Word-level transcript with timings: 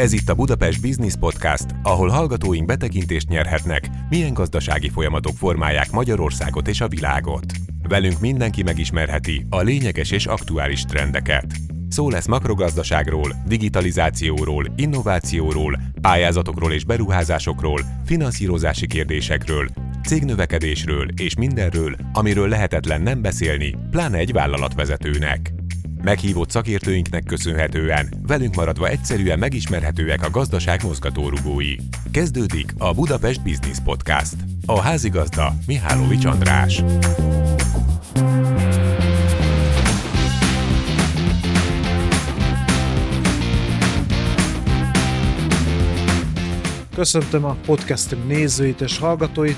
Ez 0.00 0.12
itt 0.12 0.28
a 0.28 0.34
Budapest 0.34 0.80
Business 0.80 1.14
Podcast, 1.18 1.66
ahol 1.82 2.08
hallgatóink 2.08 2.66
betekintést 2.66 3.28
nyerhetnek, 3.28 3.88
milyen 4.08 4.32
gazdasági 4.32 4.88
folyamatok 4.88 5.36
formálják 5.36 5.90
Magyarországot 5.90 6.68
és 6.68 6.80
a 6.80 6.88
világot. 6.88 7.44
Velünk 7.88 8.20
mindenki 8.20 8.62
megismerheti 8.62 9.46
a 9.50 9.60
lényeges 9.60 10.10
és 10.10 10.26
aktuális 10.26 10.84
trendeket. 10.84 11.46
Szó 11.88 12.10
lesz 12.10 12.26
makrogazdaságról, 12.26 13.34
digitalizációról, 13.46 14.72
innovációról, 14.76 15.80
pályázatokról 16.00 16.72
és 16.72 16.84
beruházásokról, 16.84 17.80
finanszírozási 18.04 18.86
kérdésekről, 18.86 19.68
cégnövekedésről 20.06 21.08
és 21.16 21.34
mindenről, 21.34 21.96
amiről 22.12 22.48
lehetetlen 22.48 23.02
nem 23.02 23.22
beszélni, 23.22 23.74
pláne 23.90 24.18
egy 24.18 24.32
vállalatvezetőnek. 24.32 25.59
Meghívott 26.02 26.50
szakértőinknek 26.50 27.24
köszönhetően 27.24 28.08
velünk 28.26 28.54
maradva 28.54 28.88
egyszerűen 28.88 29.38
megismerhetőek 29.38 30.22
a 30.22 30.30
gazdaság 30.30 30.82
mozgatórugói. 30.84 31.74
Kezdődik 32.10 32.74
a 32.78 32.94
Budapest 32.94 33.42
Business 33.42 33.78
Podcast. 33.84 34.34
A 34.66 34.80
házigazda 34.80 35.52
Mihálovics 35.66 36.24
András. 36.24 36.82
Köszöntöm 46.94 47.44
a 47.44 47.56
podcastünk 47.66 48.26
nézőit 48.26 48.80
és 48.80 48.98
hallgatóit. 48.98 49.56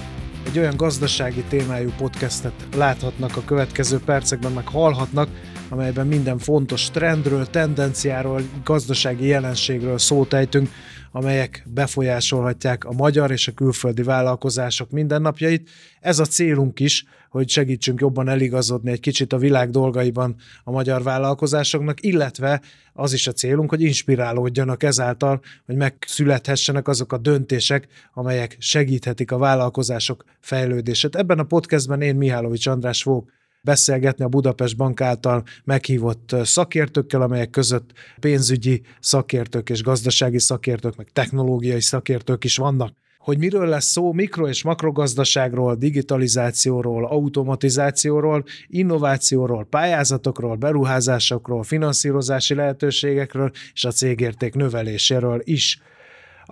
Egy 0.53 0.59
olyan 0.59 0.77
gazdasági 0.77 1.43
témájú 1.49 1.91
podcastet 1.99 2.53
láthatnak 2.77 3.37
a 3.37 3.43
következő 3.45 4.01
percekben, 4.05 4.53
meg 4.53 4.69
hallhatnak, 4.69 5.29
amelyben 5.69 6.07
minden 6.07 6.39
fontos 6.39 6.91
trendről, 6.91 7.47
tendenciáról, 7.47 8.43
gazdasági 8.65 9.27
jelenségről 9.27 9.99
szót 9.99 10.33
ejtünk, 10.33 10.69
amelyek 11.13 11.63
befolyásolhatják 11.67 12.85
a 12.85 12.93
magyar 12.93 13.31
és 13.31 13.49
a 13.49 13.53
külföldi 13.53 14.03
vállalkozások 14.03 14.91
mindennapjait. 14.91 15.71
Ez 16.01 16.19
a 16.19 16.25
célunk 16.25 16.81
is, 16.81 17.05
hogy 17.31 17.49
segítsünk 17.49 18.01
jobban 18.01 18.29
eligazodni 18.29 18.91
egy 18.91 19.01
kicsit 19.01 19.33
a 19.33 19.39
világ 19.39 19.71
dolgaiban 19.71 20.37
a 20.65 20.71
magyar 20.71 21.03
vállalkozásoknak, 21.03 22.03
illetve 22.03 22.61
az 22.93 23.13
is 23.13 23.27
a 23.27 23.33
célunk, 23.33 23.71
hogy 23.71 23.83
inspirálódjanak 23.83 24.83
ezáltal, 24.83 25.41
hogy 25.67 25.77
megszülethessenek 25.77 26.89
azok 26.89 27.13
a 27.13 27.19
döntések, 27.19 27.87
amelyek 28.15 28.57
segíthetik 28.59 29.33
a 29.33 29.39
vállalkozások 29.39 30.25
fejlődését. 30.41 31.17
Ebben 31.17 31.39
a 31.39 31.45
podcastben 31.45 32.01
én 32.01 32.17
Mihálovics 32.17 32.67
András 32.67 33.03
fogok 33.03 33.31
beszélgetni 33.63 34.25
a 34.25 34.29
Budapest 34.29 34.77
Bank 34.77 35.01
által 35.01 35.43
meghívott 35.65 36.37
szakértőkkel, 36.43 37.23
amelyek 37.23 37.51
között 37.51 37.91
pénzügyi 38.21 38.83
szakértők 39.01 39.71
és 39.71 39.83
gazdasági 39.83 40.39
szakértők, 40.39 40.97
meg 40.97 41.09
technológiai 41.13 41.81
szakértők 41.81 42.45
is 42.45 42.57
vannak 42.57 42.93
hogy 43.23 43.39
miről 43.39 43.67
lesz 43.67 43.87
szó 43.87 44.13
mikro- 44.13 44.49
és 44.49 44.63
makrogazdaságról, 44.63 45.75
digitalizációról, 45.75 47.07
automatizációról, 47.07 48.45
innovációról, 48.67 49.65
pályázatokról, 49.65 50.57
beruházásokról, 50.57 51.63
finanszírozási 51.63 52.55
lehetőségekről 52.55 53.51
és 53.73 53.85
a 53.85 53.91
cégérték 53.91 54.55
növeléséről 54.55 55.41
is. 55.45 55.81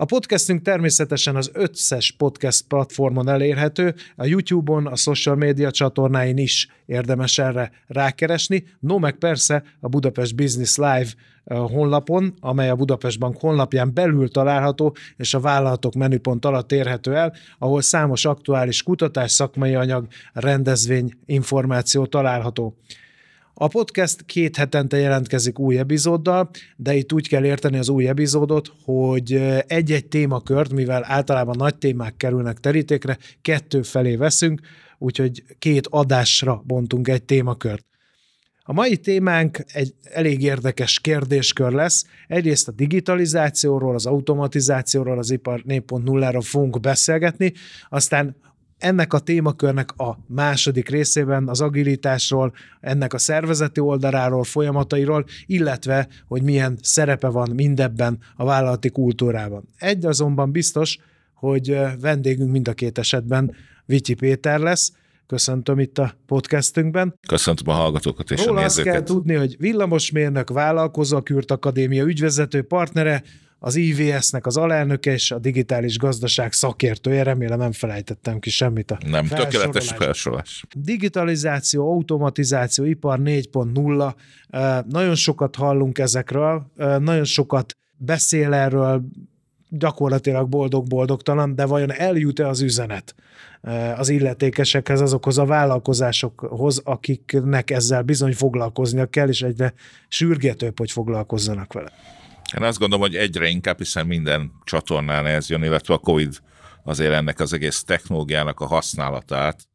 A 0.01 0.05
podcastünk 0.05 0.61
természetesen 0.61 1.35
az 1.35 1.49
összes 1.53 2.11
podcast 2.11 2.67
platformon 2.67 3.29
elérhető, 3.29 3.95
a 4.15 4.25
YouTube-on, 4.25 4.87
a 4.87 4.95
social 4.95 5.35
media 5.35 5.71
csatornáin 5.71 6.37
is 6.37 6.67
érdemes 6.85 7.37
erre 7.37 7.71
rákeresni, 7.87 8.63
no 8.79 8.97
meg 8.97 9.15
persze 9.15 9.63
a 9.79 9.87
Budapest 9.87 10.35
Business 10.35 10.77
Live 10.77 11.07
honlapon, 11.43 12.33
amely 12.39 12.69
a 12.69 12.75
Budapest 12.75 13.19
Bank 13.19 13.37
honlapján 13.39 13.93
belül 13.93 14.29
található, 14.29 14.95
és 15.17 15.33
a 15.33 15.39
vállalatok 15.39 15.93
menüpont 15.93 16.45
alatt 16.45 16.71
érhető 16.71 17.15
el, 17.15 17.33
ahol 17.59 17.81
számos 17.81 18.25
aktuális 18.25 18.83
kutatás, 18.83 19.31
szakmai 19.31 19.75
anyag, 19.75 20.07
rendezvény, 20.33 21.13
információ 21.25 22.05
található. 22.05 22.75
A 23.53 23.67
podcast 23.67 24.25
két 24.25 24.55
hetente 24.55 24.97
jelentkezik 24.97 25.59
új 25.59 25.77
epizóddal, 25.77 26.49
de 26.75 26.95
itt 26.95 27.13
úgy 27.13 27.27
kell 27.27 27.45
érteni 27.45 27.77
az 27.77 27.89
új 27.89 28.07
epizódot, 28.07 28.71
hogy 28.83 29.33
egy-egy 29.67 30.07
témakört, 30.07 30.73
mivel 30.73 31.03
általában 31.07 31.55
nagy 31.57 31.75
témák 31.75 32.17
kerülnek 32.17 32.59
terítékre, 32.59 33.17
kettő 33.41 33.81
felé 33.81 34.15
veszünk, 34.15 34.61
úgyhogy 34.97 35.43
két 35.59 35.87
adásra 35.89 36.63
bontunk 36.65 37.07
egy 37.07 37.23
témakört. 37.23 37.85
A 38.63 38.73
mai 38.73 38.97
témánk 38.97 39.63
egy 39.73 39.93
elég 40.03 40.41
érdekes 40.41 40.99
kérdéskör 40.99 41.71
lesz. 41.71 42.05
Egyrészt 42.27 42.67
a 42.67 42.71
digitalizációról, 42.71 43.93
az 43.93 44.05
automatizációról, 44.05 45.17
az 45.17 45.31
ipar 45.31 45.63
4.0-ról 45.67 46.43
fogunk 46.43 46.79
beszélgetni, 46.79 47.53
aztán 47.89 48.35
ennek 48.81 49.13
a 49.13 49.19
témakörnek 49.19 49.91
a 49.97 50.17
második 50.27 50.89
részében 50.89 51.47
az 51.47 51.61
agilitásról, 51.61 52.53
ennek 52.79 53.13
a 53.13 53.17
szervezeti 53.17 53.79
oldaláról, 53.79 54.43
folyamatairól, 54.43 55.25
illetve, 55.45 56.07
hogy 56.27 56.41
milyen 56.41 56.77
szerepe 56.81 57.27
van 57.27 57.49
mindebben 57.49 58.19
a 58.35 58.45
vállalati 58.45 58.89
kultúrában. 58.89 59.63
Egy 59.77 60.05
azonban 60.05 60.51
biztos, 60.51 60.97
hogy 61.33 61.77
vendégünk 61.99 62.51
mind 62.51 62.67
a 62.67 62.73
két 62.73 62.97
esetben 62.97 63.55
Vityi 63.85 64.13
Péter 64.13 64.59
lesz, 64.59 64.91
köszöntöm 65.27 65.79
itt 65.79 65.97
a 65.97 66.13
podcastünkben. 66.25 67.19
Köszöntöm 67.27 67.73
a 67.73 67.77
hallgatókat 67.77 68.31
és 68.31 68.45
Róla 68.45 68.59
a 68.59 68.61
nézőket. 68.61 68.93
azt 68.93 69.05
kell 69.05 69.15
tudni, 69.15 69.33
hogy 69.33 69.55
villamosmérnök, 69.59 70.49
vállalkozó, 70.49 71.17
a 71.17 71.21
Kürt 71.21 71.51
Akadémia 71.51 72.03
ügyvezető 72.03 72.61
partnere, 72.61 73.23
az 73.63 73.75
IVS-nek 73.75 74.45
az 74.45 74.57
alelnöke 74.57 75.11
és 75.11 75.31
a 75.31 75.39
digitális 75.39 75.97
gazdaság 75.97 76.53
szakértője. 76.53 77.23
Remélem 77.23 77.59
nem 77.59 77.71
felejtettem 77.71 78.39
ki 78.39 78.49
semmit 78.49 78.91
a 78.91 78.97
Nem, 79.07 79.27
tökéletes 79.27 79.91
felsorolás. 79.91 80.63
Digitalizáció, 80.75 81.91
automatizáció, 81.91 82.85
ipar 82.85 83.19
4.0. 83.23 84.83
Nagyon 84.89 85.15
sokat 85.15 85.55
hallunk 85.55 85.97
ezekről, 85.97 86.71
nagyon 86.75 87.23
sokat 87.23 87.77
beszél 87.97 88.53
erről, 88.53 89.03
gyakorlatilag 89.69 90.49
boldog-boldogtalan, 90.49 91.55
de 91.55 91.65
vajon 91.65 91.91
eljut-e 91.91 92.47
az 92.47 92.61
üzenet 92.61 93.15
az 93.95 94.09
illetékesekhez, 94.09 95.01
azokhoz 95.01 95.37
a 95.37 95.45
vállalkozásokhoz, 95.45 96.81
akiknek 96.83 97.71
ezzel 97.71 98.01
bizony 98.01 98.33
foglalkoznia 98.33 99.05
kell, 99.05 99.27
és 99.27 99.41
egyre 99.41 99.73
sürgetőbb, 100.07 100.77
hogy 100.77 100.91
foglalkozzanak 100.91 101.73
vele? 101.73 101.91
Én 102.57 102.63
azt 102.63 102.79
gondolom, 102.79 103.05
hogy 103.05 103.15
egyre 103.15 103.47
inkább, 103.47 103.77
hiszen 103.77 104.07
minden 104.07 104.51
csatornán 104.63 105.25
ez 105.25 105.49
jön, 105.49 105.63
illetve 105.63 105.93
a 105.93 105.97
COVID 105.97 106.37
azért 106.83 107.13
ennek 107.13 107.39
az 107.39 107.53
egész 107.53 107.83
technológiának 107.83 108.59
a 108.59 108.65
használatát 108.65 109.67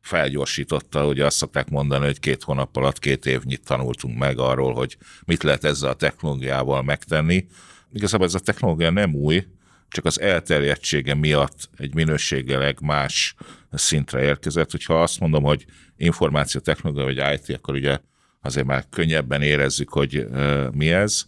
felgyorsította, 0.00 1.06
ugye 1.06 1.24
azt 1.24 1.36
szokták 1.36 1.68
mondani, 1.68 2.04
hogy 2.04 2.18
két 2.18 2.42
hónap 2.42 2.76
alatt 2.76 2.98
két 2.98 3.26
évnyit 3.26 3.64
tanultunk 3.64 4.18
meg 4.18 4.38
arról, 4.38 4.74
hogy 4.74 4.96
mit 5.24 5.42
lehet 5.42 5.64
ezzel 5.64 5.90
a 5.90 5.94
technológiával 5.94 6.82
megtenni. 6.82 7.46
Igazából 7.92 8.26
ez 8.26 8.34
a 8.34 8.38
technológia 8.38 8.90
nem 8.90 9.14
új, 9.14 9.46
csak 9.88 10.04
az 10.04 10.20
elterjedtsége 10.20 11.14
miatt 11.14 11.70
egy 11.76 11.94
minőségileg 11.94 12.80
más 12.80 13.34
szintre 13.72 14.22
érkezett. 14.22 14.70
Hogyha 14.70 15.02
azt 15.02 15.20
mondom, 15.20 15.42
hogy 15.42 15.64
információ 15.96 16.60
technológia 16.60 17.04
vagy 17.04 17.34
IT, 17.34 17.56
akkor 17.56 17.74
ugye 17.74 17.98
azért 18.40 18.66
már 18.66 18.84
könnyebben 18.90 19.42
érezzük, 19.42 19.88
hogy 19.88 20.26
mi 20.72 20.92
ez. 20.92 21.24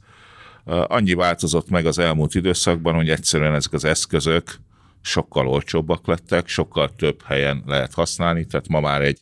Annyi 0.67 1.15
változott 1.15 1.69
meg 1.69 1.87
az 1.87 1.99
elmúlt 1.99 2.35
időszakban, 2.35 2.95
hogy 2.95 3.11
egyszerűen 3.11 3.55
ezek 3.55 3.73
az 3.73 3.85
eszközök 3.85 4.61
sokkal 5.01 5.49
olcsóbbak 5.49 6.07
lettek, 6.07 6.49
sokkal 6.49 6.95
több 6.95 7.23
helyen 7.23 7.63
lehet 7.67 7.95
használni, 7.95 8.47
tehát 8.47 8.69
ma 8.69 8.81
már 8.81 9.03
egy, 9.03 9.21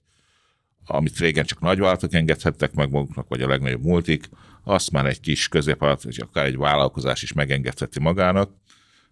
amit 0.87 1.19
régen 1.19 1.45
csak 1.45 1.61
nagyvállalatok 1.61 2.15
engedhettek 2.15 2.75
meg 2.75 2.91
maguknak, 2.91 3.29
vagy 3.29 3.43
a 3.43 3.49
legnagyobb 3.49 3.85
multik, 3.85 4.29
azt 4.65 4.91
már 4.91 5.07
egy 5.07 5.21
kis 5.21 5.49
középvállalat, 5.49 6.03
vagy 6.03 6.19
akár 6.21 6.45
egy 6.45 6.57
vállalkozás 6.57 7.23
is 7.23 7.33
megengedheti 7.33 8.01
magának. 8.01 8.51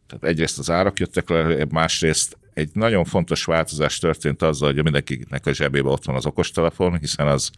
Tehát 0.07 0.25
egyrészt 0.25 0.59
az 0.59 0.71
árak 0.71 0.99
jöttek 0.99 1.29
le, 1.29 1.67
másrészt 1.71 2.39
egy 2.55 2.71
nagyon 2.73 3.05
fontos 3.05 3.45
változás 3.45 3.99
történt 3.99 4.43
azzal, 4.43 4.73
hogy 4.73 4.83
mindenkinek 4.83 5.47
a 5.47 5.53
zsebében 5.53 5.93
ott 5.93 6.05
van 6.05 6.17
az 6.17 6.27
okostelefon, 6.27 6.99
hiszen 6.99 7.27
az 7.27 7.51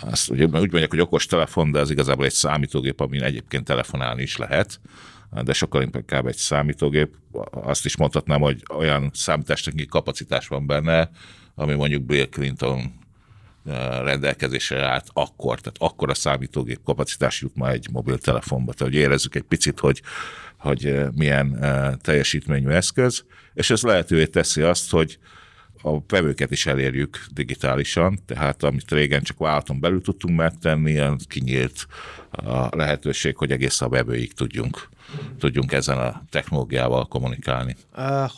azt 0.00 0.30
ugye, 0.30 0.44
úgy 0.44 0.50
mondják, 0.50 0.90
hogy 0.90 1.00
okos 1.00 1.26
telefon, 1.26 1.70
de 1.70 1.80
az 1.80 1.90
igazából 1.90 2.24
egy 2.24 2.32
számítógép, 2.32 3.00
amin 3.00 3.22
egyébként 3.22 3.64
telefonálni 3.64 4.22
is 4.22 4.36
lehet, 4.36 4.80
de 5.44 5.52
sokkal 5.52 5.82
inkább 5.82 6.26
egy 6.26 6.36
számítógép. 6.36 7.14
Azt 7.50 7.84
is 7.84 7.96
mondhatnám, 7.96 8.40
hogy 8.40 8.62
olyan 8.74 9.10
számítástechnikai 9.14 9.86
kapacitás 9.86 10.48
van 10.48 10.66
benne, 10.66 11.10
ami 11.54 11.74
mondjuk 11.74 12.02
Bill 12.02 12.26
Clinton 12.26 12.78
eh, 13.66 14.00
rendelkezésre 14.02 14.84
állt 14.84 15.06
akkor, 15.12 15.60
tehát 15.60 15.92
akkor 15.94 16.10
a 16.10 16.14
számítógép 16.14 16.82
kapacitás 16.84 17.40
jut 17.40 17.56
ma 17.56 17.70
egy 17.70 17.88
mobiltelefonba, 17.92 18.72
tehát 18.72 18.92
hogy 18.92 19.02
érezzük 19.02 19.34
egy 19.34 19.42
picit, 19.42 19.80
hogy, 19.80 20.02
hogy 20.56 20.86
eh, 20.86 21.08
milyen 21.10 21.56
eh, 21.62 21.92
teljesítményű 22.00 22.68
eszköz, 22.68 23.24
és 23.54 23.70
ez 23.70 23.82
lehetővé 23.82 24.26
teszi 24.26 24.62
azt, 24.62 24.90
hogy 24.90 25.18
a 25.82 25.98
vevőket 26.08 26.50
is 26.50 26.66
elérjük 26.66 27.24
digitálisan, 27.32 28.18
tehát 28.26 28.62
amit 28.62 28.90
régen 28.90 29.22
csak 29.22 29.38
vállalaton 29.38 29.80
belül 29.80 30.02
tudtunk 30.02 30.36
megtenni, 30.36 31.16
kinyílt 31.28 31.86
a 32.30 32.76
lehetőség, 32.76 33.36
hogy 33.36 33.50
egész 33.50 33.80
a 33.80 33.88
vevőig 33.88 34.32
tudjunk, 34.32 34.88
tudjunk 35.38 35.72
ezen 35.72 35.98
a 35.98 36.22
technológiával 36.28 37.06
kommunikálni. 37.06 37.76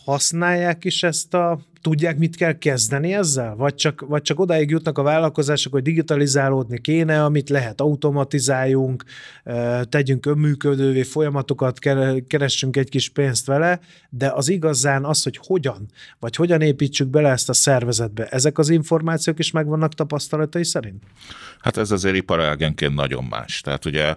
Használják 0.04 0.84
is 0.84 1.02
ezt 1.02 1.34
a 1.34 1.60
tudják, 1.84 2.18
mit 2.18 2.36
kell 2.36 2.52
kezdeni 2.52 3.14
ezzel? 3.14 3.54
Vagy 3.54 3.74
csak, 3.74 4.04
vagy 4.08 4.22
csak 4.22 4.40
odáig 4.40 4.70
jutnak 4.70 4.98
a 4.98 5.02
vállalkozások, 5.02 5.72
hogy 5.72 5.82
digitalizálódni 5.82 6.80
kéne, 6.80 7.24
amit 7.24 7.48
lehet, 7.48 7.80
automatizáljunk, 7.80 9.04
tegyünk 9.88 10.26
önműködővé 10.26 11.02
folyamatokat, 11.02 11.78
keressünk 12.26 12.76
egy 12.76 12.88
kis 12.88 13.08
pénzt 13.08 13.46
vele, 13.46 13.80
de 14.10 14.30
az 14.30 14.48
igazán 14.48 15.04
az, 15.04 15.22
hogy 15.22 15.38
hogyan, 15.46 15.90
vagy 16.18 16.36
hogyan 16.36 16.60
építsük 16.60 17.08
bele 17.08 17.30
ezt 17.30 17.48
a 17.48 17.52
szervezetbe, 17.52 18.26
ezek 18.26 18.58
az 18.58 18.68
információk 18.68 19.38
is 19.38 19.50
megvannak 19.50 19.94
tapasztalatai 19.94 20.64
szerint? 20.64 21.02
Hát 21.60 21.76
ez 21.76 21.90
azért 21.90 22.16
iparágenként 22.16 22.94
nagyon 22.94 23.24
más. 23.24 23.60
Tehát 23.60 23.84
ugye 23.84 24.14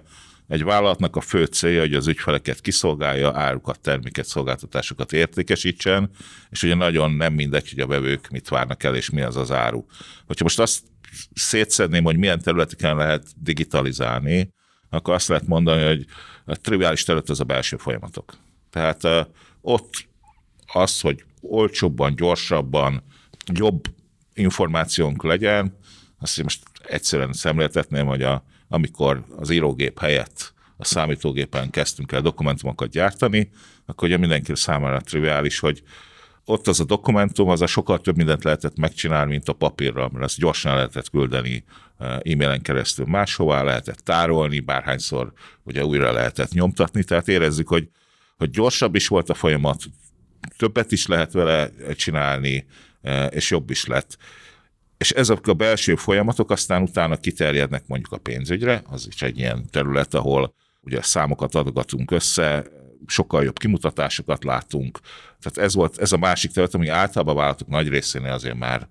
egy 0.47 0.63
vállalatnak 0.63 1.15
a 1.15 1.21
fő 1.21 1.45
célja, 1.45 1.79
hogy 1.79 1.93
az 1.93 2.07
ügyfeleket 2.07 2.61
kiszolgálja, 2.61 3.37
árukat, 3.37 3.79
terméket, 3.79 4.25
szolgáltatásokat 4.25 5.13
értékesítsen, 5.13 6.09
és 6.49 6.63
ugye 6.63 6.75
nagyon 6.75 7.11
nem 7.11 7.33
mindegy, 7.33 7.69
hogy 7.69 7.79
a 7.79 7.87
vevők 7.87 8.29
mit 8.29 8.47
várnak 8.47 8.83
el, 8.83 8.95
és 8.95 9.09
mi 9.09 9.21
az 9.21 9.35
az 9.35 9.51
áru. 9.51 9.85
Hogyha 10.25 10.43
most 10.43 10.59
azt 10.59 10.83
szétszedném, 11.33 12.03
hogy 12.03 12.17
milyen 12.17 12.41
területeken 12.41 12.95
lehet 12.95 13.27
digitalizálni, 13.41 14.53
akkor 14.89 15.13
azt 15.13 15.27
lehet 15.27 15.47
mondani, 15.47 15.85
hogy 15.85 16.05
a 16.45 16.55
triviális 16.55 17.03
terület 17.03 17.29
az 17.29 17.39
a 17.39 17.43
belső 17.43 17.77
folyamatok. 17.77 18.33
Tehát 18.69 19.29
ott 19.61 20.07
az, 20.73 21.01
hogy 21.01 21.23
olcsóbban, 21.41 22.15
gyorsabban, 22.15 23.03
jobb 23.53 23.83
információnk 24.33 25.23
legyen, 25.23 25.77
azt 26.19 26.43
most 26.43 26.63
egyszerűen 26.83 27.33
szemléltetném, 27.33 28.05
hogy 28.05 28.21
a 28.21 28.43
amikor 28.69 29.25
az 29.35 29.49
írógép 29.49 29.99
helyett 29.99 30.53
a 30.77 30.85
számítógépen 30.85 31.69
kezdtünk 31.69 32.11
el 32.11 32.21
dokumentumokat 32.21 32.89
gyártani, 32.89 33.49
akkor 33.85 34.07
ugye 34.07 34.17
mindenki 34.17 34.55
számára 34.55 35.01
triviális, 35.01 35.59
hogy 35.59 35.83
ott 36.45 36.67
az 36.67 36.79
a 36.79 36.83
dokumentum, 36.83 37.49
az 37.49 37.61
a 37.61 37.67
sokkal 37.67 37.99
több 37.99 38.15
mindent 38.15 38.43
lehetett 38.43 38.77
megcsinálni, 38.77 39.31
mint 39.31 39.49
a 39.49 39.53
papírra, 39.53 40.09
mert 40.11 40.23
ezt 40.25 40.37
gyorsan 40.37 40.75
lehetett 40.75 41.09
küldeni 41.09 41.63
eh, 41.97 42.15
e-mailen 42.15 42.61
keresztül 42.61 43.05
máshová, 43.05 43.63
lehetett 43.63 43.97
tárolni, 43.97 44.59
bárhányszor 44.59 45.31
ugye 45.63 45.85
újra 45.85 46.11
lehetett 46.11 46.51
nyomtatni, 46.51 47.03
tehát 47.03 47.27
érezzük, 47.27 47.67
hogy, 47.67 47.89
hogy 48.37 48.49
gyorsabb 48.49 48.95
is 48.95 49.07
volt 49.07 49.29
a 49.29 49.33
folyamat, 49.33 49.83
többet 50.57 50.91
is 50.91 51.07
lehet 51.07 51.31
vele 51.31 51.69
csinálni, 51.95 52.65
eh, 53.01 53.27
és 53.29 53.49
jobb 53.49 53.69
is 53.69 53.85
lett 53.85 54.17
és 54.97 55.11
ezek 55.11 55.47
a 55.47 55.53
belső 55.53 55.95
folyamatok 55.95 56.51
aztán 56.51 56.81
utána 56.81 57.17
kiterjednek 57.17 57.83
mondjuk 57.87 58.11
a 58.11 58.17
pénzügyre, 58.17 58.81
az 58.85 59.07
is 59.07 59.21
egy 59.21 59.37
ilyen 59.37 59.65
terület, 59.69 60.13
ahol 60.13 60.53
ugye 60.81 61.01
számokat 61.01 61.55
adogatunk 61.55 62.11
össze, 62.11 62.65
sokkal 63.05 63.43
jobb 63.43 63.59
kimutatásokat 63.59 64.43
látunk. 64.43 64.99
Tehát 65.39 65.69
ez 65.69 65.75
volt 65.75 65.97
ez 65.97 66.11
a 66.11 66.17
másik 66.17 66.51
terület, 66.51 66.73
ami 66.73 66.87
általában 66.87 67.33
a 67.33 67.37
vállalatok 67.37 67.67
nagy 67.67 67.87
részénél 67.87 68.31
azért 68.31 68.57
már, 68.57 68.87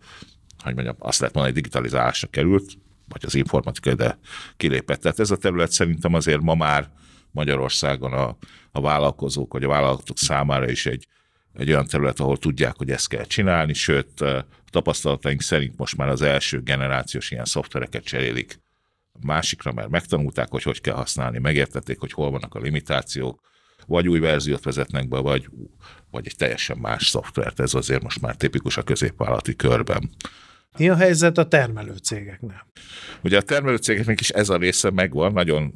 hogy 0.62 0.74
mondjam, 0.74 0.96
azt 0.98 1.18
lehet 1.18 1.34
mondani, 1.34 1.54
hogy 1.54 1.62
digitalizálásra 1.62 2.28
került, 2.28 2.72
vagy 3.08 3.22
az 3.24 3.34
informatika 3.34 3.90
ide 3.90 4.18
kilépett. 4.56 5.00
Tehát 5.00 5.20
ez 5.20 5.30
a 5.30 5.36
terület 5.36 5.72
szerintem 5.72 6.14
azért 6.14 6.40
ma 6.40 6.54
már 6.54 6.90
Magyarországon 7.30 8.12
a, 8.12 8.36
a 8.72 8.80
vállalkozók, 8.80 9.52
vagy 9.52 9.64
a 9.64 9.68
vállalatok 9.68 10.18
számára 10.18 10.70
is 10.70 10.86
egy, 10.86 11.06
egy 11.56 11.68
olyan 11.68 11.86
terület, 11.86 12.20
ahol 12.20 12.36
tudják, 12.36 12.76
hogy 12.76 12.90
ezt 12.90 13.08
kell 13.08 13.24
csinálni, 13.24 13.72
sőt, 13.72 14.24
tapasztalataink 14.70 15.42
szerint 15.42 15.76
most 15.76 15.96
már 15.96 16.08
az 16.08 16.22
első 16.22 16.62
generációs 16.62 17.30
ilyen 17.30 17.44
szoftvereket 17.44 18.04
cserélik 18.04 18.60
másikra, 19.20 19.72
mert 19.72 19.88
megtanulták, 19.88 20.50
hogy 20.50 20.62
hogy 20.62 20.80
kell 20.80 20.94
használni, 20.94 21.38
megértették, 21.38 21.98
hogy 21.98 22.12
hol 22.12 22.30
vannak 22.30 22.54
a 22.54 22.58
limitációk, 22.58 23.40
vagy 23.86 24.08
új 24.08 24.18
verziót 24.18 24.64
vezetnek 24.64 25.08
be, 25.08 25.18
vagy, 25.18 25.48
vagy 26.10 26.26
egy 26.26 26.36
teljesen 26.36 26.78
más 26.78 27.06
szoftvert. 27.06 27.60
Ez 27.60 27.74
azért 27.74 28.02
most 28.02 28.20
már 28.20 28.36
tipikus 28.36 28.76
a 28.76 28.82
középvállalati 28.82 29.56
körben. 29.56 30.10
Mi 30.78 30.88
a 30.88 30.96
helyzet 30.96 31.38
a 31.38 31.48
termelő 31.48 31.96
cégeknél? 31.96 32.66
Ugye 33.22 33.36
a 33.36 33.42
termelő 33.42 33.76
cégeknek 33.76 34.20
is 34.20 34.28
ez 34.28 34.48
a 34.48 34.56
része 34.56 34.90
megvan, 34.90 35.32
nagyon 35.32 35.72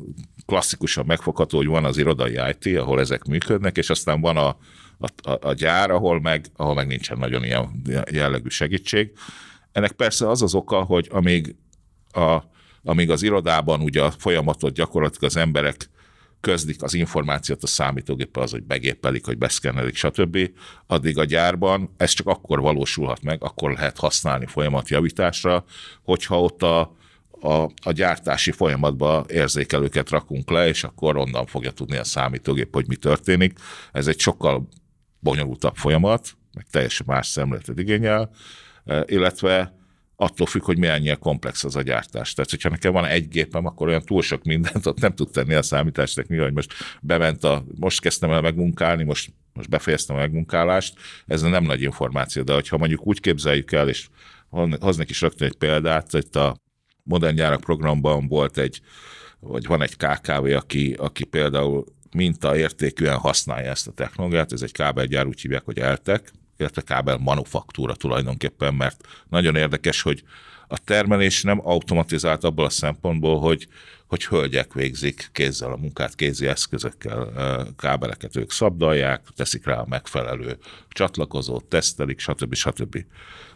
klasszikusan 0.46 1.06
megfogható, 1.06 1.56
hogy 1.56 1.66
van 1.66 1.84
az 1.84 1.98
irodai 1.98 2.38
IT, 2.50 2.78
ahol 2.78 3.00
ezek 3.00 3.24
működnek, 3.24 3.76
és 3.76 3.90
aztán 3.90 4.20
van 4.20 4.36
a, 4.36 4.56
a, 5.00 5.30
a, 5.30 5.48
a 5.48 5.52
gyár, 5.52 5.90
ahol 5.90 6.20
meg, 6.20 6.46
ahol 6.56 6.74
meg 6.74 6.86
nincsen 6.86 7.18
nagyon 7.18 7.44
ilyen 7.44 7.82
jellegű 8.10 8.48
segítség. 8.48 9.12
Ennek 9.72 9.92
persze 9.92 10.28
az 10.28 10.42
az 10.42 10.54
oka, 10.54 10.82
hogy 10.82 11.08
amíg, 11.10 11.54
a, 12.12 12.38
amíg 12.82 13.10
az 13.10 13.22
irodában 13.22 13.80
ugye 13.80 14.02
a 14.02 14.10
folyamatot 14.10 14.74
gyakorlatilag 14.74 15.24
az 15.24 15.36
emberek 15.36 15.90
közlik 16.40 16.82
az 16.82 16.94
információt 16.94 17.62
a 17.62 17.66
számítógéppel, 17.66 18.42
az, 18.42 18.50
hogy 18.50 18.62
begépelik, 18.62 19.26
hogy 19.26 19.38
beszkennelik, 19.38 19.96
stb. 19.96 20.50
Addig 20.86 21.18
a 21.18 21.24
gyárban 21.24 21.94
ez 21.96 22.10
csak 22.10 22.26
akkor 22.26 22.60
valósulhat 22.60 23.22
meg, 23.22 23.42
akkor 23.42 23.72
lehet 23.72 23.98
használni 23.98 24.46
folyamatjavításra, 24.46 25.64
hogyha 26.02 26.40
ott 26.40 26.62
a, 26.62 26.80
a, 27.40 27.70
a 27.82 27.92
gyártási 27.92 28.50
folyamatba 28.50 29.24
érzékelőket 29.28 30.10
rakunk 30.10 30.50
le, 30.50 30.68
és 30.68 30.84
akkor 30.84 31.16
onnan 31.16 31.46
fogja 31.46 31.70
tudni 31.70 31.96
a 31.96 32.04
számítógép, 32.04 32.72
hogy 32.72 32.88
mi 32.88 32.96
történik. 32.96 33.58
Ez 33.92 34.06
egy 34.06 34.20
sokkal 34.20 34.68
bonyolultabb 35.20 35.76
folyamat, 35.76 36.36
meg 36.54 36.66
teljesen 36.70 37.06
más 37.08 37.26
szemléletet 37.26 37.78
igényel, 37.78 38.30
e, 38.84 39.04
illetve 39.06 39.74
attól 40.16 40.46
függ, 40.46 40.62
hogy 40.62 40.78
milyen 40.78 41.18
komplex 41.18 41.64
az 41.64 41.76
a 41.76 41.82
gyártás. 41.82 42.32
Tehát, 42.32 42.50
hogyha 42.50 42.68
nekem 42.68 42.92
van 42.92 43.04
egy 43.04 43.28
gépem, 43.28 43.66
akkor 43.66 43.88
olyan 43.88 44.04
túl 44.04 44.22
sok 44.22 44.42
mindent 44.44 44.86
ott 44.86 45.00
nem 45.00 45.14
tud 45.14 45.30
tenni 45.30 45.54
a 45.54 45.62
számítástechnika, 45.62 46.42
hogy 46.42 46.52
most 46.52 46.72
bement 47.00 47.44
a, 47.44 47.64
most 47.78 48.00
kezdtem 48.00 48.30
el 48.30 48.40
megmunkálni, 48.40 49.04
most, 49.04 49.32
most 49.52 49.68
befejeztem 49.68 50.16
a 50.16 50.18
megmunkálást, 50.18 50.98
ez 51.26 51.42
nem 51.42 51.64
nagy 51.64 51.82
információ, 51.82 52.42
de 52.42 52.52
hogyha 52.52 52.76
mondjuk 52.76 53.06
úgy 53.06 53.20
képzeljük 53.20 53.72
el, 53.72 53.88
és 53.88 54.08
hoznék 54.80 55.10
is 55.10 55.20
rögtön 55.20 55.48
egy 55.48 55.56
példát, 55.56 56.12
itt 56.12 56.36
a 56.36 56.56
modern 57.02 57.34
gyárak 57.34 57.60
programban 57.60 58.28
volt 58.28 58.58
egy, 58.58 58.80
vagy 59.38 59.66
van 59.66 59.82
egy 59.82 59.96
KKV, 59.96 60.44
aki, 60.44 60.92
aki 60.92 61.24
például 61.24 61.84
mintaértékűen 62.12 63.16
használja 63.16 63.70
ezt 63.70 63.86
a 63.86 63.92
technológiát, 63.92 64.52
ez 64.52 64.62
egy 64.62 64.72
kábelgyár, 64.72 65.26
úgy 65.26 65.40
hívják, 65.40 65.64
hogy 65.64 65.78
eltek, 65.78 66.32
illetve 66.56 66.82
kábel 66.82 67.16
manufaktúra 67.16 67.94
tulajdonképpen, 67.94 68.74
mert 68.74 69.06
nagyon 69.28 69.56
érdekes, 69.56 70.02
hogy 70.02 70.22
a 70.72 70.78
termelés 70.78 71.42
nem 71.42 71.60
automatizált 71.62 72.44
abból 72.44 72.64
a 72.64 72.70
szempontból, 72.70 73.40
hogy, 73.40 73.68
hogy 74.06 74.26
hölgyek 74.26 74.72
végzik 74.72 75.28
kézzel 75.32 75.72
a 75.72 75.76
munkát, 75.76 76.14
kézi 76.14 76.46
eszközökkel, 76.46 77.32
kábeleket 77.76 78.36
ők 78.36 78.50
szabdalják, 78.50 79.26
teszik 79.36 79.66
rá 79.66 79.78
a 79.78 79.86
megfelelő 79.88 80.58
csatlakozót, 80.88 81.64
tesztelik, 81.64 82.18
stb. 82.18 82.54
stb. 82.54 83.04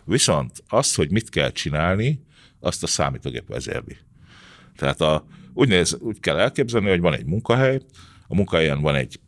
Viszont 0.05 0.63
az, 0.69 0.95
hogy 0.95 1.11
mit 1.11 1.29
kell 1.29 1.51
csinálni, 1.51 2.21
azt 2.61 2.83
a 2.83 2.87
számítógép 2.87 3.49
vezérli. 3.49 3.97
Tehát 4.77 5.01
a, 5.01 5.27
úgy, 5.53 5.69
néz, 5.69 5.97
úgy 6.01 6.21
kell 6.21 6.39
elképzelni, 6.39 6.89
hogy 6.89 7.01
van 7.01 7.15
egy 7.15 7.27
munkahely, 7.27 7.81
a 8.29 8.35
munkahelyen 8.35 8.81
van 8.81 8.95
egy 8.95 9.21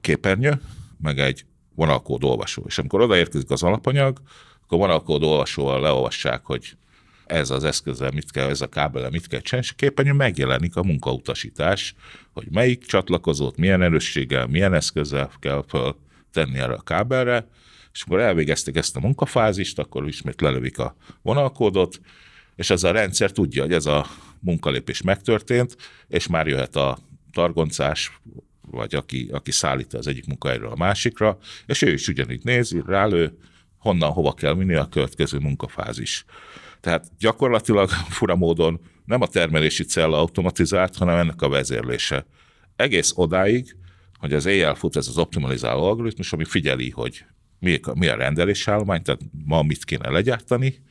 képernyő, 0.00 0.60
meg 1.00 1.18
egy 1.18 1.44
vonalkód 1.74 2.24
olvasó. 2.24 2.64
És 2.66 2.78
amikor 2.78 3.00
odaérkezik 3.00 3.50
az 3.50 3.62
alapanyag, 3.62 4.20
akkor 4.62 4.78
vonalkód 4.78 5.22
olvasóval 5.22 5.80
leolvassák, 5.80 6.44
hogy 6.44 6.76
ez 7.26 7.50
az 7.50 7.64
eszközzel 7.64 8.10
mit 8.14 8.30
kell, 8.30 8.48
ez 8.48 8.60
a 8.60 8.68
kábele 8.68 9.10
mit 9.10 9.26
kell 9.26 9.40
csinálni, 9.40 9.66
és 9.66 9.72
a 9.72 9.78
képernyőn 9.78 10.16
megjelenik 10.16 10.76
a 10.76 10.82
munkautasítás, 10.82 11.94
hogy 12.32 12.46
melyik 12.50 12.86
csatlakozót, 12.86 13.56
milyen 13.56 13.82
erősséggel, 13.82 14.46
milyen 14.46 14.74
eszközzel 14.74 15.30
kell 15.40 15.64
tenni 16.32 16.58
erre 16.58 16.72
a 16.72 16.82
kábelre, 16.82 17.46
és 17.92 18.02
amikor 18.02 18.24
elvégezték 18.24 18.76
ezt 18.76 18.96
a 18.96 19.00
munkafázist, 19.00 19.78
akkor 19.78 20.08
ismét 20.08 20.40
lelövik 20.40 20.78
a 20.78 20.96
vonalkódot, 21.22 22.00
és 22.56 22.70
ez 22.70 22.82
a 22.82 22.90
rendszer 22.90 23.30
tudja, 23.30 23.62
hogy 23.62 23.72
ez 23.72 23.86
a 23.86 24.06
munkalépés 24.40 25.02
megtörtént, 25.02 25.76
és 26.08 26.26
már 26.26 26.46
jöhet 26.46 26.76
a 26.76 26.98
targoncás, 27.38 28.20
vagy 28.70 28.94
aki, 28.94 29.28
aki 29.32 29.50
szállít 29.50 29.94
az 29.94 30.06
egyik 30.06 30.26
munkahelyről 30.26 30.70
a 30.70 30.76
másikra, 30.76 31.38
és 31.66 31.82
ő 31.82 31.92
is 31.92 32.08
ugyanígy 32.08 32.44
nézi, 32.44 32.82
rálő, 32.86 33.38
honnan 33.78 34.10
hova 34.10 34.32
kell 34.32 34.54
vinni 34.54 34.74
a 34.74 34.88
következő 34.88 35.38
munkafázis. 35.38 36.24
Tehát 36.80 37.06
gyakorlatilag 37.18 37.88
fura 38.18 38.36
módon 38.36 38.80
nem 39.04 39.20
a 39.20 39.26
termelési 39.26 39.84
cella 39.84 40.18
automatizált, 40.18 40.96
hanem 40.96 41.16
ennek 41.16 41.42
a 41.42 41.48
vezérlése. 41.48 42.26
Egész 42.76 43.12
odáig, 43.14 43.76
hogy 44.18 44.32
az 44.32 44.46
éjjel 44.46 44.74
fut 44.74 44.96
ez 44.96 45.08
az 45.08 45.18
optimalizáló 45.18 45.82
algoritmus, 45.82 46.32
ami 46.32 46.44
figyeli, 46.44 46.90
hogy 46.90 47.24
mi, 47.58 47.80
mi 47.94 48.06
a 48.06 48.16
rendelésállomány, 48.16 49.02
tehát 49.02 49.20
ma 49.44 49.62
mit 49.62 49.84
kéne 49.84 50.10
legyártani, 50.10 50.82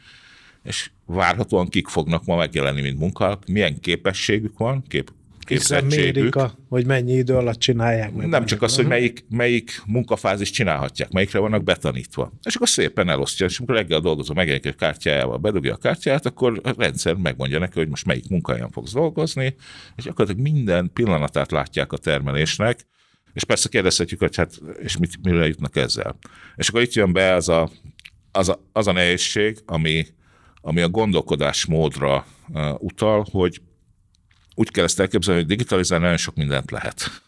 és 0.63 0.91
várhatóan 1.05 1.67
kik 1.67 1.87
fognak 1.87 2.25
ma 2.25 2.35
megjelenni, 2.35 2.81
mint 2.81 2.99
munkák, 2.99 3.45
milyen 3.47 3.79
képességük 3.79 4.57
van, 4.57 4.83
kép, 4.87 5.11
Mérik, 5.95 6.35
a, 6.35 6.53
hogy 6.69 6.85
mennyi 6.85 7.13
idő 7.13 7.35
alatt 7.35 7.59
csinálják. 7.59 8.13
Meg 8.13 8.27
nem 8.27 8.45
csak 8.45 8.61
az, 8.61 8.75
hogy 8.75 8.87
melyik, 8.87 9.25
melyik 9.29 9.81
munkafázis 9.85 10.49
csinálhatják, 10.49 11.11
melyikre 11.11 11.39
vannak 11.39 11.63
betanítva. 11.63 12.33
És 12.43 12.55
akkor 12.55 12.69
szépen 12.69 13.09
elosztja, 13.09 13.45
és 13.45 13.57
amikor 13.57 13.75
reggel 13.75 13.99
dolgozó 13.99 14.33
megjelenik 14.33 14.65
egy 14.65 14.75
kártyájával, 14.75 15.37
bedugja 15.37 15.73
a 15.73 15.77
kártyát, 15.77 16.25
akkor 16.25 16.59
a 16.63 16.73
rendszer 16.77 17.15
megmondja 17.15 17.59
neki, 17.59 17.79
hogy 17.79 17.89
most 17.89 18.05
melyik 18.05 18.29
munkahelyen 18.29 18.69
fogsz 18.69 18.93
dolgozni, 18.93 19.55
és 19.95 20.03
gyakorlatilag 20.03 20.51
minden 20.51 20.91
pillanatát 20.93 21.51
látják 21.51 21.91
a 21.91 21.97
termelésnek, 21.97 22.85
és 23.33 23.43
persze 23.43 23.69
kérdezhetjük, 23.69 24.19
hogy 24.19 24.35
hát, 24.35 24.59
és 24.79 24.97
mit, 24.97 25.11
mire 25.21 25.47
jutnak 25.47 25.75
ezzel. 25.75 26.17
És 26.55 26.69
akkor 26.69 26.81
itt 26.81 26.93
jön 26.93 27.13
be 27.13 27.33
az 27.33 27.49
a, 27.49 27.69
az 28.31 28.49
a, 28.49 28.59
az 28.71 28.87
a 28.87 28.91
nehézség, 28.91 29.57
ami, 29.65 30.05
ami 30.61 30.81
a 30.81 30.89
gondolkodásmódra 30.89 32.25
uh, 32.49 32.81
utal, 32.81 33.25
hogy 33.31 33.61
úgy 34.59 34.71
kell 34.71 34.83
ezt 34.83 34.99
elképzelni, 34.99 35.39
hogy 35.39 35.49
digitalizálni 35.49 36.03
nagyon 36.03 36.17
sok 36.17 36.35
mindent 36.35 36.71
lehet. 36.71 37.21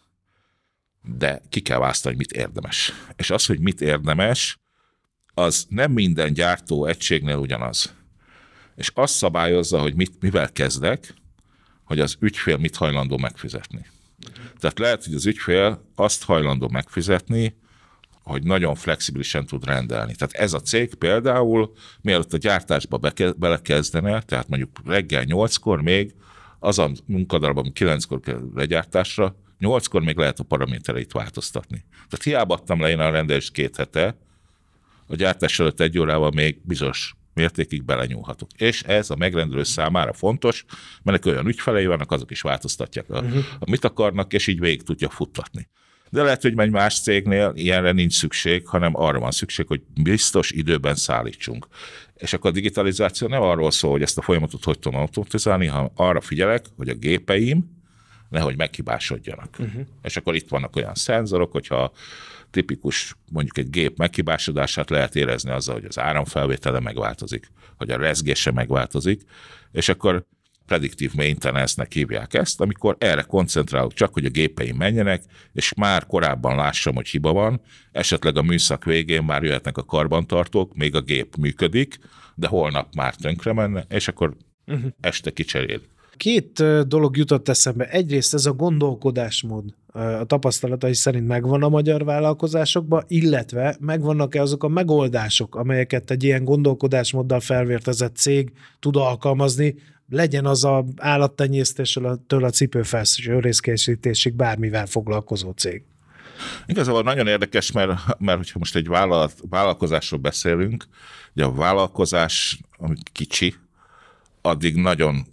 De 1.02 1.42
ki 1.50 1.60
kell 1.62 1.78
választani, 1.78 2.16
hogy 2.16 2.26
mit 2.26 2.42
érdemes. 2.42 2.94
És 3.16 3.30
az, 3.30 3.46
hogy 3.46 3.60
mit 3.60 3.82
érdemes, 3.82 4.60
az 5.34 5.66
nem 5.70 5.92
minden 5.92 6.34
gyártó 6.34 6.86
egységnél 6.86 7.38
ugyanaz. 7.38 7.94
És 8.76 8.92
azt 8.94 9.16
szabályozza, 9.16 9.80
hogy 9.80 9.96
mit, 9.96 10.22
mivel 10.22 10.52
kezdek, 10.52 11.14
hogy 11.84 12.00
az 12.00 12.18
ügyfél 12.20 12.58
mit 12.58 12.76
hajlandó 12.76 13.18
megfizetni. 13.18 13.86
Tehát 14.58 14.80
lehet, 14.80 15.04
hogy 15.04 15.14
az 15.14 15.26
ügyfél 15.26 15.92
azt 15.96 16.24
hajlandó 16.24 16.70
megfizetni, 16.70 17.58
hogy 18.24 18.44
nagyon 18.44 18.76
flexibilisen 18.76 19.46
tud 19.46 19.66
rendelni. 19.66 20.16
Tehát 20.16 20.34
ez 20.34 20.54
a 20.54 20.62
cég 20.62 20.96
például, 20.96 21.74
mielőtt 22.02 22.34
a 22.34 22.38
gyártásba 22.38 22.98
belekezdene, 23.38 24.22
tehát 24.22 24.48
mondjuk 24.48 24.80
reggel 24.86 25.24
nyolckor 25.24 25.82
még 25.82 26.16
az 26.60 26.80
a 26.80 26.92
munkadarab, 27.06 27.58
ami 27.58 27.72
kilenckor 27.72 28.20
kell 28.20 28.42
legyártásra, 28.56 29.36
nyolckor 29.60 30.01
még 30.01 30.18
lehet 30.18 30.39
a 30.39 30.44
paramétereit 30.44 31.12
változtatni. 31.12 31.86
Tehát 31.92 32.24
hiába 32.24 32.54
adtam 32.54 32.82
le 32.82 32.89
én 32.89 33.00
a 33.00 33.10
rendelést 33.10 33.51
két 33.51 33.75
hete, 33.75 34.18
a 35.08 35.16
gyártás 35.16 35.60
előtt 35.60 35.80
egy 35.80 36.00
órával 36.00 36.32
még 36.32 36.60
bizonyos 36.63 37.16
mértékig 37.34 37.84
belenyúlhatok. 37.84 38.50
És 38.58 38.84
ez 38.84 39.10
a 39.10 39.16
megrendelő 39.16 39.63
számára 39.63 40.13
fontos, 40.13 40.66
mert 41.04 41.25
olyan 41.25 41.48
ügyfelei 41.48 41.86
vannak, 41.86 42.12
azok 42.12 42.32
is 42.32 42.42
változtatják, 42.42 43.10
a, 43.10 43.20
uh-huh. 43.22 43.44
mit 43.68 43.86
akarnak, 43.86 44.34
és 44.34 44.48
így 44.48 44.60
végig 44.60 44.84
tudja 44.84 45.10
futtatni. 45.10 45.68
De 46.10 46.22
lehet, 46.24 46.42
hogy 46.42 46.60
egy 46.60 46.72
más 46.72 47.01
cégnél 47.01 47.51
ilyenre 47.56 47.92
nincs 47.92 48.13
szükség, 48.13 48.68
hanem 48.68 48.92
arra 48.96 49.20
van 49.20 49.32
szükség, 49.32 49.68
hogy 49.68 49.82
biztos 50.04 50.51
időben 50.51 50.96
szállítsunk. 50.96 51.68
És 52.16 52.34
akkor 52.34 52.50
a 52.50 52.54
digitalizáció 52.54 53.28
nem 53.28 53.42
arról 53.42 53.72
szól, 53.72 53.92
hogy 53.92 54.01
ezt 54.01 54.18
a 54.18 54.22
folyamatot 54.22 54.63
hogy 54.63 54.80
tudom 54.80 55.00
automatizálni, 55.00 55.66
hanem 55.66 55.89
arra 55.96 56.22
figyelek, 56.22 56.66
hogy 56.78 56.89
a 56.89 56.94
gépeim 56.94 57.78
nehogy 58.30 58.58
meghibásodjanak. 58.58 59.56
Uh-huh. 59.60 59.82
És 60.01 60.18
akkor 60.18 60.36
itt 60.36 60.50
vannak 60.50 60.75
olyan 60.75 60.96
szenzorok, 60.96 61.51
hogyha 61.51 61.92
tipikus 62.51 63.16
mondjuk 63.32 63.58
egy 63.58 63.70
gép 63.70 63.98
meghibásodását 63.98 64.89
lehet 64.89 65.16
érezni 65.16 65.51
azzal, 65.51 65.75
hogy 65.75 65.86
az 65.86 66.00
áramfelvétele 66.00 66.80
megváltozik, 66.80 67.51
hogy 67.78 67.89
a 67.92 67.98
rezgése 67.98 68.51
megváltozik, 68.51 69.22
és 69.72 69.89
akkor 69.89 70.25
predictive 70.70 71.12
maintenance-nek 71.16 71.94
hívják 71.94 72.34
ezt, 72.34 72.62
amikor 72.62 72.96
erre 73.00 73.22
koncentrálok 73.22 73.94
csak, 73.94 74.14
hogy 74.14 74.26
a 74.26 74.30
gépeim 74.30 74.76
menjenek, 74.76 75.24
és 75.54 75.74
már 75.74 76.06
korábban 76.06 76.56
lássam, 76.56 76.96
hogy 76.96 77.08
hiba 77.08 77.34
van, 77.34 77.62
esetleg 77.92 78.38
a 78.38 78.42
műszak 78.42 78.84
végén 78.84 79.24
már 79.24 79.44
jöhetnek 79.44 79.78
a 79.78 79.84
karbantartók, 79.84 80.76
még 80.76 80.96
a 80.96 81.02
gép 81.02 81.36
működik, 81.36 82.00
de 82.36 82.48
holnap 82.48 82.94
már 82.96 83.16
tönkre 83.16 83.54
menne, 83.54 83.86
és 83.90 84.08
akkor 84.08 84.36
uh-huh. 84.68 84.92
este 85.02 85.32
kicserél. 85.32 85.82
Két 86.18 86.64
dolog 86.88 87.18
jutott 87.18 87.50
eszembe. 87.50 87.86
Egyrészt 87.86 88.34
ez 88.34 88.46
a 88.46 88.54
gondolkodásmód 88.54 89.64
a 89.94 90.24
tapasztalatai 90.26 90.94
szerint 90.94 91.28
megvan 91.28 91.64
a 91.64 91.70
magyar 91.70 92.04
vállalkozásokban, 92.04 93.04
illetve 93.08 93.76
megvannak-e 93.80 94.42
azok 94.42 94.64
a 94.64 94.68
megoldások, 94.68 95.56
amelyeket 95.56 96.12
egy 96.12 96.24
ilyen 96.24 96.44
gondolkodásmóddal 96.44 97.40
felvértezett 97.40 98.16
cég 98.16 98.52
tud 98.80 98.96
alkalmazni, 98.96 99.76
legyen 100.10 100.46
az 100.46 100.63
a 100.63 100.86
állattenyésztésről 100.98 102.20
a 102.30 102.50
cipőfelső 102.50 103.39
részkészítésig 103.39 104.34
bármivel 104.34 104.86
foglalkozó 104.86 105.51
cég. 105.51 105.84
Igazából 106.66 107.04
nagyon 107.04 107.28
érdekes, 107.28 107.72
mert, 107.72 108.20
mert 108.20 108.38
hogyha 108.38 108.60
most 108.60 108.75
egy 108.75 108.88
vállalat, 108.88 109.34
vállalkozásról 109.50 110.20
beszélünk, 110.20 110.86
ugye 111.36 111.46
a 111.46 111.51
vállalkozás, 111.51 112.60
ami 112.78 112.96
kicsi, 113.12 113.56
addig 114.42 114.75
nagyon 114.75 115.25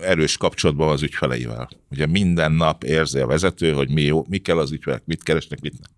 erős 0.00 0.36
kapcsolatban 0.36 0.86
van 0.86 0.94
az 0.94 1.02
ügyfeleivel. 1.02 1.68
Ugye 1.90 2.06
minden 2.06 2.52
nap 2.52 2.84
érzi 2.84 3.18
a 3.18 3.26
vezető, 3.26 3.72
hogy 3.72 3.90
mi, 3.90 4.02
jó, 4.02 4.24
mi 4.28 4.38
kell 4.38 4.58
az 4.58 4.72
ügyfelek, 4.72 5.02
mit 5.04 5.22
keresnek, 5.22 5.60
mit 5.60 5.72
nem. 5.80 5.90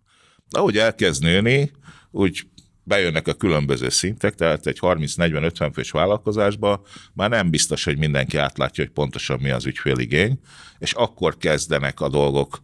Ahogy 0.51 0.77
elkezd 0.77 1.23
nőni, 1.23 1.71
úgy 2.11 2.47
bejönnek 2.83 3.29
a 3.29 3.35
különböző 3.35 3.89
szintek, 3.89 4.35
tehát 4.35 4.67
egy 4.67 4.79
30-40-50 4.81 5.71
fős 5.75 5.91
vállalkozásba 5.91 6.83
már 7.13 7.31
nem 7.31 7.51
biztos, 7.51 7.85
hogy 7.85 7.99
mindenki 7.99 8.37
átlátja, 8.37 8.85
hogy 8.85 8.93
pontosan 8.93 9.39
mi 9.41 9.51
az 9.51 9.67
ügyféligény, 9.67 10.39
és 10.79 10.93
akkor 10.93 11.37
kezdenek 11.37 12.01
a 12.01 12.09
dolgok 12.09 12.63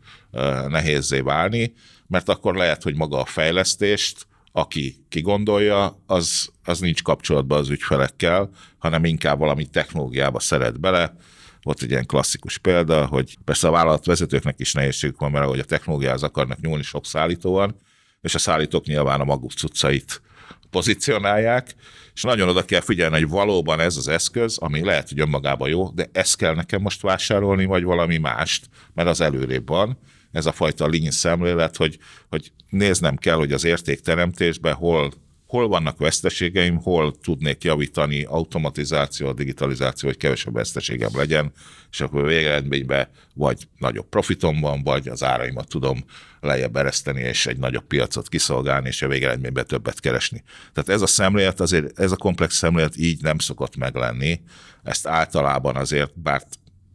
nehézé 0.68 1.20
válni, 1.20 1.72
mert 2.06 2.28
akkor 2.28 2.54
lehet, 2.54 2.82
hogy 2.82 2.96
maga 2.96 3.20
a 3.20 3.24
fejlesztést, 3.24 4.26
aki 4.52 5.04
kigondolja, 5.08 6.02
az, 6.06 6.50
az 6.64 6.78
nincs 6.78 7.02
kapcsolatban 7.02 7.58
az 7.58 7.68
ügyfelekkel, 7.68 8.50
hanem 8.78 9.04
inkább 9.04 9.38
valami 9.38 9.66
technológiába 9.66 10.40
szeret 10.40 10.80
bele. 10.80 11.16
Volt 11.62 11.82
egy 11.82 11.90
ilyen 11.90 12.06
klasszikus 12.06 12.58
példa, 12.58 13.06
hogy 13.06 13.36
persze 13.44 13.68
a 13.68 13.70
vállalatvezetőknek 13.70 14.54
is 14.58 14.72
nehézségük 14.72 15.20
van, 15.20 15.30
mert 15.30 15.44
ahogy 15.44 15.58
a 15.58 15.64
technológiához 15.64 16.22
akarnak 16.22 16.60
nyúlni, 16.60 16.82
sok 16.82 17.06
szállító 17.06 17.52
van, 17.52 17.76
és 18.20 18.34
a 18.34 18.38
szállítók 18.38 18.86
nyilván 18.86 19.20
a 19.20 19.24
maguk 19.24 19.52
cuccait 19.52 20.22
pozícionálják, 20.70 21.74
és 22.14 22.22
nagyon 22.22 22.48
oda 22.48 22.64
kell 22.64 22.80
figyelni, 22.80 23.14
hogy 23.14 23.28
valóban 23.28 23.80
ez 23.80 23.96
az 23.96 24.08
eszköz, 24.08 24.58
ami 24.58 24.84
lehet, 24.84 25.08
hogy 25.08 25.20
önmagában 25.20 25.68
jó, 25.68 25.90
de 25.90 26.08
ezt 26.12 26.36
kell 26.36 26.54
nekem 26.54 26.80
most 26.80 27.02
vásárolni, 27.02 27.64
vagy 27.64 27.82
valami 27.82 28.16
mást, 28.16 28.68
mert 28.94 29.08
az 29.08 29.20
előrébb 29.20 29.68
van. 29.68 29.98
Ez 30.32 30.46
a 30.46 30.52
fajta 30.52 30.88
lean 30.88 31.10
szemlélet, 31.10 31.76
hogy, 31.76 31.98
hogy 32.28 32.52
néznem 32.68 33.16
kell, 33.16 33.36
hogy 33.36 33.52
az 33.52 33.64
értékteremtésben 33.64 34.74
hol 34.74 35.12
hol 35.46 35.68
vannak 35.68 35.98
veszteségeim, 35.98 36.76
hol 36.76 37.14
tudnék 37.22 37.64
javítani 37.64 38.24
automatizáció, 38.24 39.32
digitalizáció, 39.32 40.08
hogy 40.08 40.18
kevesebb 40.18 40.54
veszteségem 40.54 41.10
legyen, 41.14 41.52
és 41.90 42.00
akkor 42.00 42.26
végeredményben 42.26 43.08
vagy 43.34 43.68
nagyobb 43.78 44.08
profitom 44.08 44.60
van, 44.60 44.82
vagy 44.82 45.08
az 45.08 45.22
áraimat 45.22 45.68
tudom 45.68 46.04
lejjebb 46.40 46.76
ereszteni, 46.76 47.20
és 47.20 47.46
egy 47.46 47.58
nagyobb 47.58 47.86
piacot 47.86 48.28
kiszolgálni, 48.28 48.88
és 48.88 49.02
a 49.02 49.08
végeredményben 49.08 49.66
többet 49.66 50.00
keresni. 50.00 50.42
Tehát 50.72 50.88
ez 50.88 51.02
a 51.02 51.06
szemlélet 51.06 51.60
azért, 51.60 51.98
ez 51.98 52.12
a 52.12 52.16
komplex 52.16 52.56
szemlélet 52.56 52.96
így 52.96 53.22
nem 53.22 53.38
szokott 53.38 53.76
meglenni. 53.76 54.40
Ezt 54.82 55.06
általában 55.06 55.76
azért, 55.76 56.20
bár, 56.20 56.42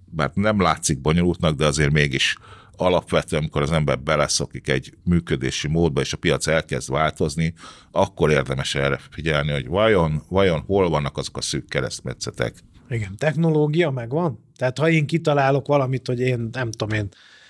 bár 0.05 0.31
nem 0.33 0.61
látszik 0.61 1.01
bonyolultnak, 1.01 1.55
de 1.55 1.65
azért 1.65 1.91
mégis 1.91 2.35
alapvetően, 2.81 3.41
amikor 3.41 3.61
az 3.61 3.71
ember 3.71 3.99
beleszokik 3.99 4.69
egy 4.69 4.93
működési 5.03 5.67
módba, 5.67 6.01
és 6.01 6.13
a 6.13 6.17
piac 6.17 6.47
elkezd 6.47 6.91
változni, 6.91 7.53
akkor 7.91 8.31
érdemes 8.31 8.75
erre 8.75 8.99
figyelni, 9.09 9.51
hogy 9.51 9.67
vajon, 9.67 10.21
vajon 10.29 10.63
hol 10.65 10.89
vannak 10.89 11.17
azok 11.17 11.37
a 11.37 11.41
szűk 11.41 11.69
keresztmetszetek. 11.69 12.53
Igen, 12.89 13.15
technológia 13.17 13.89
megvan? 13.89 14.39
Tehát 14.57 14.77
ha 14.77 14.89
én 14.89 15.05
kitalálok 15.05 15.67
valamit, 15.67 16.07
hogy 16.07 16.19
én 16.19 16.49
nem 16.51 16.71
tudom 16.71 16.97
én, 16.97 17.09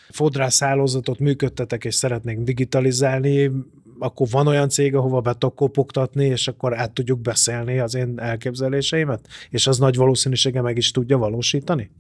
fodrászhálózatot 0.09 1.19
működtetek, 1.19 1.85
és 1.85 1.95
szeretnék 1.95 2.37
digitalizálni, 2.37 3.51
akkor 3.99 4.27
van 4.31 4.47
olyan 4.47 4.69
cég, 4.69 4.95
ahova 4.95 5.21
be 5.21 5.33
tudok 5.33 5.55
kopogtatni, 5.55 6.25
és 6.25 6.47
akkor 6.47 6.79
át 6.79 6.91
tudjuk 6.91 7.19
beszélni 7.19 7.79
az 7.79 7.95
én 7.95 8.19
elképzeléseimet, 8.19 9.27
és 9.49 9.67
az 9.67 9.77
nagy 9.77 9.95
valószínűsége 9.95 10.61
meg 10.61 10.77
is 10.77 10.91
tudja 10.91 11.17
valósítani? 11.17 11.91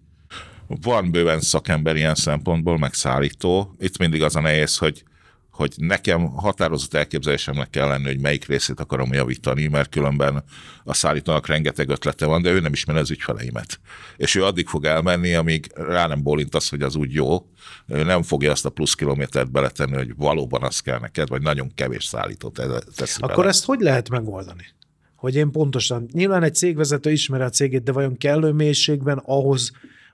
Van 0.81 1.11
bőven 1.11 1.41
szakember 1.41 1.95
ilyen 1.95 2.15
szempontból, 2.15 2.77
meg 2.77 2.93
szállító. 2.93 3.75
Itt 3.79 3.97
mindig 3.97 4.23
az 4.23 4.35
a 4.35 4.41
nehéz, 4.41 4.77
hogy 4.77 5.03
hogy 5.61 5.73
nekem 5.77 6.25
határozott 6.25 6.93
elképzelésemnek 6.93 7.69
kell 7.69 7.87
lenni, 7.87 8.05
hogy 8.05 8.19
melyik 8.19 8.45
részét 8.45 8.79
akarom 8.79 9.13
javítani, 9.13 9.67
mert 9.67 9.89
különben 9.89 10.43
a 10.83 10.93
szállítónak 10.93 11.47
rengeteg 11.47 11.89
ötlete 11.89 12.25
van, 12.25 12.41
de 12.41 12.51
ő 12.51 12.59
nem 12.59 12.71
ismeri 12.71 12.99
az 12.99 13.11
ügyfeleimet. 13.11 13.79
És 14.17 14.35
ő 14.35 14.43
addig 14.43 14.67
fog 14.67 14.85
elmenni, 14.85 15.33
amíg 15.33 15.71
rá 15.75 16.07
nem 16.07 16.23
bólint 16.23 16.55
az, 16.55 16.69
hogy 16.69 16.81
az 16.81 16.95
úgy 16.95 17.13
jó, 17.13 17.45
ő 17.87 18.03
nem 18.03 18.23
fogja 18.23 18.51
azt 18.51 18.65
a 18.65 18.69
plusz 18.69 18.93
kilométert 18.93 19.51
beletenni, 19.51 19.95
hogy 19.95 20.15
valóban 20.15 20.63
az 20.63 20.79
kell 20.79 20.99
neked, 20.99 21.27
vagy 21.27 21.41
nagyon 21.41 21.71
kevés 21.75 22.03
szállítót 22.03 22.61
teszi 22.95 23.21
Akkor 23.21 23.35
bele. 23.35 23.49
ezt 23.49 23.65
hogy 23.65 23.79
lehet 23.79 24.09
megoldani? 24.09 24.65
Hogy 25.15 25.35
én 25.35 25.51
pontosan, 25.51 26.09
nyilván 26.11 26.43
egy 26.43 26.55
cégvezető 26.55 27.11
ismeri 27.11 27.43
a 27.43 27.49
cégét, 27.49 27.83
de 27.83 27.91
vajon 27.91 28.17
kellő 28.17 28.51
mélységben 28.51 29.21
ahhoz, 29.25 29.71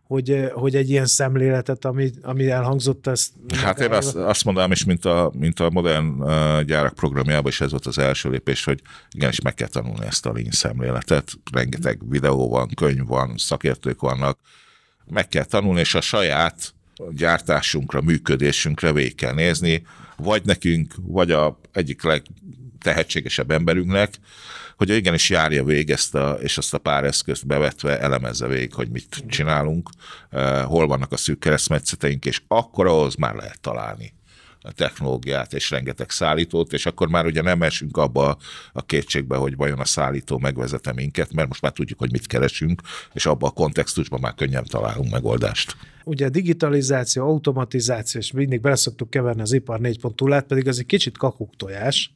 hogy, 0.07 0.31
eh, 0.31 0.49
hogy 0.49 0.75
egy 0.75 0.89
ilyen 0.89 1.05
szemléletet, 1.05 1.85
ami, 1.85 2.11
ami 2.21 2.49
elhangzott, 2.49 3.07
ezt... 3.07 3.31
Hát 3.55 3.79
én 3.79 3.91
azt, 3.91 4.15
azt 4.15 4.45
mondanám 4.45 4.71
is, 4.71 4.85
mint 4.85 5.05
a, 5.05 5.31
mint 5.33 5.59
a 5.59 5.69
modern 5.69 6.07
uh, 6.07 6.61
gyárak 6.61 6.93
programjában 6.93 7.51
is 7.51 7.61
ez 7.61 7.71
volt 7.71 7.85
az 7.85 7.97
első 7.97 8.29
lépés, 8.29 8.63
hogy 8.63 8.81
igenis 9.11 9.41
meg 9.41 9.53
kell 9.53 9.67
tanulni 9.67 10.05
ezt 10.05 10.25
a 10.25 10.31
lean 10.31 10.51
szemléletet. 10.51 11.31
Rengeteg 11.51 12.09
videó 12.09 12.49
van, 12.49 12.67
könyv 12.75 13.07
van, 13.07 13.33
szakértők 13.37 14.01
vannak. 14.01 14.39
Meg 15.05 15.27
kell 15.27 15.45
tanulni, 15.45 15.79
és 15.79 15.95
a 15.95 16.01
saját 16.01 16.73
gyártásunkra, 17.09 18.01
működésünkre 18.01 18.93
végig 18.93 19.15
kell 19.15 19.33
nézni, 19.33 19.85
vagy 20.17 20.45
nekünk, 20.45 20.93
vagy 21.01 21.31
a 21.31 21.59
egyik 21.71 22.03
legtehetségesebb 22.03 23.51
emberünknek, 23.51 24.13
hogy 24.77 24.89
igenis 24.89 25.29
járja 25.29 25.63
végig 25.63 25.89
ezt 25.89 26.15
a, 26.15 26.37
és 26.41 26.57
azt 26.57 26.73
a 26.73 26.77
pár 26.77 27.03
eszközt 27.03 27.47
bevetve 27.47 27.99
elemezze 27.99 28.47
végig, 28.47 28.73
hogy 28.73 28.89
mit 28.89 29.23
csinálunk, 29.27 29.89
eh, 30.29 30.63
hol 30.63 30.87
vannak 30.87 31.11
a 31.11 31.17
szűk 31.17 31.39
keresztmetszeteink, 31.39 32.25
és 32.25 32.41
akkor 32.47 32.87
ahhoz 32.87 33.15
már 33.15 33.35
lehet 33.35 33.61
találni 33.61 34.13
a 34.61 34.71
technológiát 34.71 35.53
és 35.53 35.69
rengeteg 35.69 36.09
szállítót, 36.09 36.73
és 36.73 36.85
akkor 36.85 37.07
már 37.07 37.25
ugye 37.25 37.41
nem 37.41 37.61
esünk 37.61 37.97
abba 37.97 38.37
a 38.73 38.85
kétségbe, 38.85 39.35
hogy 39.35 39.55
vajon 39.55 39.79
a 39.79 39.85
szállító 39.85 40.37
megvezete 40.37 40.93
minket, 40.93 41.33
mert 41.33 41.47
most 41.47 41.61
már 41.61 41.71
tudjuk, 41.71 41.99
hogy 41.99 42.11
mit 42.11 42.27
keresünk, 42.27 42.81
és 43.13 43.25
abba 43.25 43.47
a 43.47 43.51
kontextusban 43.51 44.19
már 44.19 44.33
könnyen 44.33 44.63
találunk 44.63 45.11
megoldást. 45.11 45.75
Ugye 46.03 46.29
digitalizáció, 46.29 47.23
automatizáció, 47.23 48.19
és 48.19 48.31
mindig 48.31 48.61
beleszoktuk 48.61 49.09
keverni 49.09 49.41
az 49.41 49.53
ipar 49.53 49.79
4.0-át, 49.79 50.45
pedig 50.45 50.67
az 50.67 50.79
egy 50.79 50.85
kicsit 50.85 51.17
kakuktojás, 51.17 52.11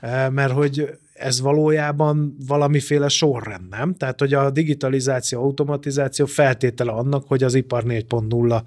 eh, 0.00 0.30
mert 0.30 0.52
hogy 0.52 0.98
ez 1.22 1.40
valójában 1.40 2.36
valamiféle 2.46 3.08
sorrend, 3.08 3.68
nem? 3.68 3.94
Tehát, 3.94 4.20
hogy 4.20 4.34
a 4.34 4.50
digitalizáció, 4.50 5.42
automatizáció 5.42 6.26
feltétele 6.26 6.92
annak, 6.92 7.26
hogy 7.26 7.42
az 7.42 7.54
ipar 7.54 7.82
4.0 7.86 8.62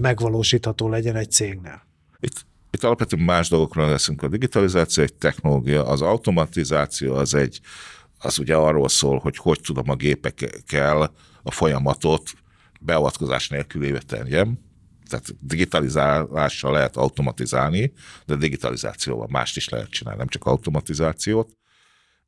megvalósítható 0.00 0.88
legyen 0.88 1.16
egy 1.16 1.30
cégnél. 1.30 1.82
Itt 2.20 2.46
itt 2.76 2.84
alapvetően 2.84 3.22
más 3.22 3.48
dolgokról 3.48 3.88
leszünk. 3.88 4.22
A 4.22 4.28
digitalizáció 4.28 5.02
egy 5.02 5.14
technológia, 5.14 5.86
az 5.86 6.02
automatizáció 6.02 7.14
az 7.14 7.34
egy, 7.34 7.60
az 8.18 8.38
ugye 8.38 8.54
arról 8.54 8.88
szól, 8.88 9.18
hogy 9.18 9.36
hogy 9.36 9.60
tudom 9.60 9.90
a 9.90 9.94
gépekkel 9.94 11.12
a 11.42 11.50
folyamatot 11.50 12.30
beavatkozás 12.80 13.48
nélkül 13.48 13.98
tenjem. 13.98 14.58
Tehát 15.08 15.34
digitalizálással 15.40 16.72
lehet 16.72 16.96
automatizálni, 16.96 17.92
de 18.26 18.36
digitalizációval 18.36 19.26
mást 19.30 19.56
is 19.56 19.68
lehet 19.68 19.90
csinálni, 19.90 20.18
nem 20.18 20.28
csak 20.28 20.44
automatizációt. 20.44 21.50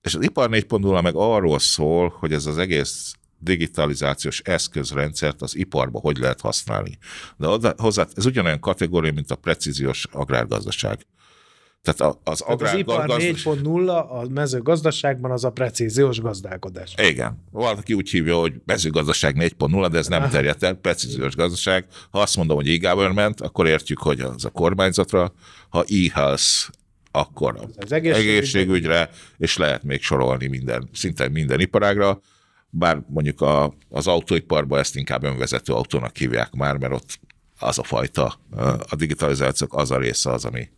És 0.02 0.14
az 0.14 0.24
ipar 0.24 0.48
4.0 0.50 1.02
meg 1.02 1.14
arról 1.14 1.58
szól, 1.58 2.14
hogy 2.18 2.32
ez 2.32 2.46
az 2.46 2.58
egész 2.58 3.14
digitalizációs 3.38 4.40
eszközrendszert 4.40 5.42
az 5.42 5.56
iparba 5.56 5.98
hogy 5.98 6.18
lehet 6.18 6.40
használni. 6.40 6.98
De 7.36 7.74
hozzá, 7.76 8.06
ez 8.14 8.26
ugyanolyan 8.26 8.60
kategória, 8.60 9.12
mint 9.12 9.30
a 9.30 9.36
precíziós 9.36 10.06
agrárgazdaság. 10.12 11.06
Tehát 11.82 12.16
az, 12.24 12.38
Tehát 12.38 12.62
az 12.62 12.74
ipar 12.74 13.06
gazdaság... 13.06 13.34
4.0 13.34 14.08
a 14.08 14.28
mezőgazdaságban 14.28 15.30
az 15.30 15.44
a 15.44 15.50
precíziós 15.50 16.20
gazdálkodás. 16.20 16.94
Igen. 16.96 17.44
Valaki 17.50 17.94
úgy 17.94 18.10
hívja, 18.10 18.36
hogy 18.36 18.54
mezőgazdaság 18.64 19.36
4.0, 19.38 19.88
de 19.90 19.98
ez 19.98 20.06
nem 20.06 20.28
terjedt 20.28 20.62
el, 20.62 20.74
precíziós 20.74 21.34
gazdaság. 21.34 21.86
Ha 22.10 22.20
azt 22.20 22.36
mondom, 22.36 22.56
hogy 22.56 22.68
e-government, 22.68 23.40
akkor 23.40 23.66
értjük, 23.66 23.98
hogy 23.98 24.20
az 24.20 24.44
a 24.44 24.50
kormányzatra, 24.50 25.32
ha 25.68 25.84
e-health, 25.88 26.68
akkor 27.10 27.68
az 27.76 27.92
egészségügyre, 27.92 28.32
egészségügyre, 28.32 29.10
és 29.36 29.56
lehet 29.56 29.82
még 29.82 30.02
sorolni 30.02 30.46
minden, 30.46 30.88
szinte 30.92 31.28
minden 31.28 31.60
iparágra 31.60 32.20
bár 32.70 33.02
mondjuk 33.06 33.40
a, 33.40 33.74
az 33.88 34.06
autóiparban 34.06 34.78
ezt 34.78 34.96
inkább 34.96 35.24
önvezető 35.24 35.72
autónak 35.72 36.16
hívják 36.16 36.52
már, 36.52 36.76
mert 36.76 36.92
ott 36.92 37.18
az 37.58 37.78
a 37.78 37.82
fajta, 37.82 38.40
a 38.88 38.96
digitalizációk 38.96 39.74
az 39.74 39.90
a 39.90 39.98
része 39.98 40.32
az, 40.32 40.44
ami, 40.44 40.68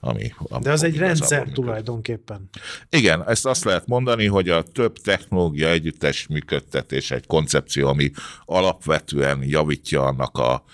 ami, 0.00 0.32
De 0.60 0.72
az 0.72 0.82
egy 0.82 0.96
rendszer 0.96 1.38
működik. 1.38 1.54
tulajdonképpen. 1.54 2.48
Igen, 2.88 3.28
ezt 3.28 3.46
azt 3.46 3.64
lehet 3.64 3.86
mondani, 3.86 4.26
hogy 4.26 4.48
a 4.48 4.62
több 4.62 4.98
technológia 4.98 5.68
együttes 5.68 6.26
működtetés 6.26 7.10
egy 7.10 7.26
koncepció, 7.26 7.88
ami 7.88 8.10
alapvetően 8.44 9.42
javítja 9.42 10.02
annak, 10.02 10.38
a, 10.38 10.64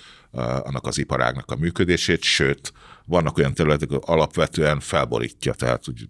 annak 0.63 0.87
az 0.87 0.99
iparágnak 0.99 1.51
a 1.51 1.57
működését, 1.57 2.23
sőt, 2.23 2.73
vannak 3.11 3.39
olyan 3.39 3.55
területek, 3.55 3.89
hogy 3.89 4.03
alapvetően 4.05 4.81
felborítja, 4.81 5.53
tehát 5.53 5.89
úgy, 5.89 6.09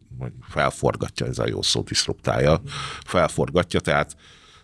felforgatja, 0.49 1.27
ez 1.27 1.39
a 1.39 1.49
jó 1.49 1.63
szó, 1.63 1.83
diszruptálja, 1.83 2.63
felforgatja, 3.05 3.81
tehát 3.81 4.17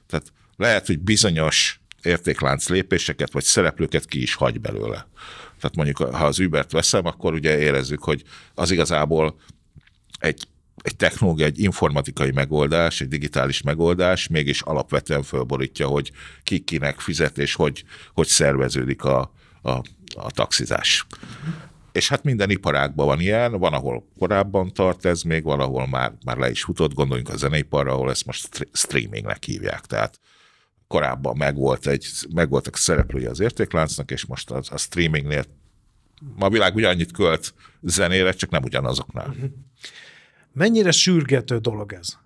tehát 0.06 0.32
lehet, 0.56 0.86
hogy 0.86 0.98
bizonyos 0.98 1.80
értéklánc 2.02 2.68
lépéseket 2.68 3.32
vagy 3.32 3.44
szereplőket 3.44 4.04
ki 4.04 4.22
is 4.22 4.34
hagy 4.34 4.60
belőle. 4.60 5.08
Tehát 5.60 5.76
mondjuk, 5.76 5.96
ha 5.96 6.24
az 6.24 6.38
Ubert 6.38 6.72
veszem, 6.72 7.06
akkor 7.06 7.32
ugye 7.32 7.58
érezzük, 7.58 8.02
hogy 8.02 8.22
az 8.54 8.70
igazából 8.70 9.40
egy, 10.18 10.46
egy 10.82 10.96
technológia, 10.96 11.46
egy 11.46 11.60
informatikai 11.60 12.30
megoldás, 12.30 13.00
egy 13.00 13.08
digitális 13.08 13.62
megoldás 13.62 14.28
mégis 14.28 14.60
alapvetően 14.60 15.22
fölborítja, 15.22 15.86
hogy 15.86 16.12
ki 16.42 16.58
kinek 16.58 17.00
fizet, 17.00 17.38
és 17.38 17.54
hogy, 17.54 17.84
hogy 18.14 18.26
szerveződik 18.26 19.04
a, 19.04 19.32
a, 19.62 19.70
a 20.14 20.30
taxizás. 20.34 21.06
És 21.96 22.08
hát 22.08 22.22
minden 22.22 22.50
iparágban 22.50 23.06
van 23.06 23.20
ilyen, 23.20 23.52
van, 23.52 23.72
ahol 23.72 24.08
korábban 24.18 24.72
tart 24.72 25.04
ez 25.04 25.22
még, 25.22 25.42
valahol 25.42 25.86
már, 25.86 26.12
már 26.24 26.36
le 26.36 26.50
is 26.50 26.62
futott, 26.62 26.94
gondoljunk 26.94 27.28
a 27.28 27.36
zeneiparra, 27.36 27.92
ahol 27.92 28.10
ezt 28.10 28.26
most 28.26 28.68
streamingnek 28.72 29.44
hívják, 29.44 29.80
tehát 29.80 30.20
korábban 30.86 31.36
megvolt 31.36 31.86
egy, 31.86 32.06
megvoltak 32.34 32.76
szereplői 32.76 33.24
az 33.24 33.40
értékláncnak, 33.40 34.10
és 34.10 34.24
most 34.24 34.50
a, 34.50 34.60
a 34.70 34.78
streamingnél 34.78 35.44
ma 36.34 36.46
a 36.46 36.50
világ 36.50 36.74
ugyanannyit 36.74 37.12
költ 37.12 37.54
zenére, 37.82 38.32
csak 38.32 38.50
nem 38.50 38.62
ugyanazoknál. 38.62 39.34
Mennyire 40.52 40.90
sürgető 40.90 41.58
dolog 41.58 41.92
ez? 41.92 42.16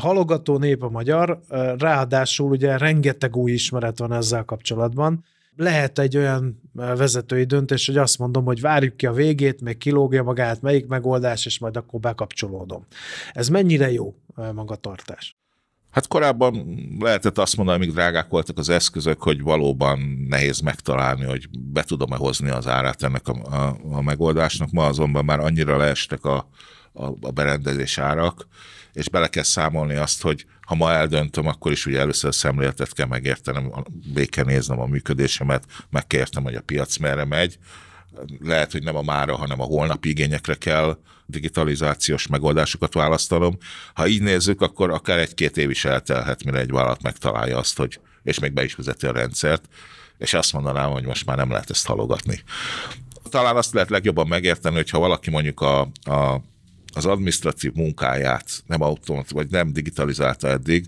Halogató 0.00 0.58
nép 0.58 0.82
a 0.82 0.88
magyar, 0.88 1.40
ráadásul 1.78 2.50
ugye 2.50 2.76
rengeteg 2.76 3.36
új 3.36 3.52
ismeret 3.52 3.98
van 3.98 4.12
ezzel 4.12 4.44
kapcsolatban 4.44 5.24
lehet 5.56 5.98
egy 5.98 6.16
olyan 6.16 6.60
vezetői 6.74 7.44
döntés, 7.44 7.86
hogy 7.86 7.96
azt 7.96 8.18
mondom, 8.18 8.44
hogy 8.44 8.60
várjuk 8.60 8.96
ki 8.96 9.06
a 9.06 9.12
végét, 9.12 9.60
még 9.60 9.78
kilógja 9.78 10.22
magát, 10.22 10.62
melyik 10.62 10.86
megoldás, 10.86 11.46
és 11.46 11.58
majd 11.58 11.76
akkor 11.76 12.00
bekapcsolódom. 12.00 12.86
Ez 13.32 13.48
mennyire 13.48 13.92
jó 13.92 14.14
magatartás? 14.52 15.38
Hát 15.90 16.06
korábban 16.06 16.78
lehetett 16.98 17.38
azt 17.38 17.56
mondani, 17.56 17.82
amíg 17.82 17.94
drágák 17.94 18.28
voltak 18.28 18.58
az 18.58 18.68
eszközök, 18.68 19.22
hogy 19.22 19.42
valóban 19.42 19.98
nehéz 20.28 20.60
megtalálni, 20.60 21.24
hogy 21.24 21.48
be 21.58 21.82
tudom-e 21.82 22.16
hozni 22.16 22.50
az 22.50 22.66
árát 22.66 23.02
ennek 23.02 23.28
a, 23.28 23.32
a, 23.32 23.76
a 23.90 24.02
megoldásnak. 24.02 24.70
Ma 24.70 24.86
azonban 24.86 25.24
már 25.24 25.40
annyira 25.40 25.76
leestek 25.76 26.24
a, 26.24 26.48
a, 26.92 27.04
a 27.20 27.30
berendezés 27.30 27.98
árak, 27.98 28.46
és 28.92 29.08
bele 29.08 29.28
kell 29.28 29.42
számolni 29.42 29.94
azt, 29.94 30.22
hogy 30.22 30.46
ha 30.66 30.74
ma 30.74 30.92
eldöntöm, 30.92 31.46
akkor 31.46 31.72
is 31.72 31.86
ugye 31.86 31.98
először 31.98 32.28
a 32.28 32.32
szemléletet 32.32 32.92
kell 32.92 33.06
megértenem, 33.06 33.72
végig 34.14 34.30
kell 34.30 34.44
néznem 34.44 34.80
a 34.80 34.86
működésemet, 34.86 35.64
meg 35.90 36.06
kell 36.06 36.20
értem, 36.20 36.42
hogy 36.42 36.54
a 36.54 36.60
piac 36.60 36.96
merre 36.96 37.24
megy. 37.24 37.58
Lehet, 38.40 38.72
hogy 38.72 38.82
nem 38.82 38.96
a 38.96 39.02
mára, 39.02 39.36
hanem 39.36 39.60
a 39.60 39.64
holnapi 39.64 40.08
igényekre 40.08 40.54
kell 40.54 40.98
digitalizációs 41.26 42.26
megoldásokat 42.26 42.94
választanom. 42.94 43.58
Ha 43.94 44.06
így 44.06 44.22
nézzük, 44.22 44.60
akkor 44.60 44.90
akár 44.90 45.18
egy-két 45.18 45.56
év 45.56 45.70
is 45.70 45.84
eltelhet, 45.84 46.44
mire 46.44 46.58
egy 46.58 46.70
vállalat 46.70 47.02
megtalálja 47.02 47.58
azt, 47.58 47.76
hogy 47.76 48.00
és 48.22 48.38
még 48.38 48.52
be 48.52 48.64
is 48.64 48.74
vezeti 48.74 49.06
a 49.06 49.12
rendszert, 49.12 49.68
és 50.18 50.34
azt 50.34 50.52
mondanám, 50.52 50.90
hogy 50.90 51.04
most 51.04 51.26
már 51.26 51.36
nem 51.36 51.50
lehet 51.50 51.70
ezt 51.70 51.86
halogatni. 51.86 52.42
Talán 53.30 53.56
azt 53.56 53.72
lehet 53.72 53.90
legjobban 53.90 54.28
megérteni, 54.28 54.74
hogyha 54.74 54.98
valaki 54.98 55.30
mondjuk 55.30 55.60
a, 55.60 55.80
a 56.02 56.42
az 56.92 57.06
administratív 57.06 57.72
munkáját 57.72 58.62
nem 58.66 58.82
automat, 58.82 59.30
vagy 59.30 59.50
nem 59.50 59.72
digitalizálta 59.72 60.48
eddig, 60.48 60.86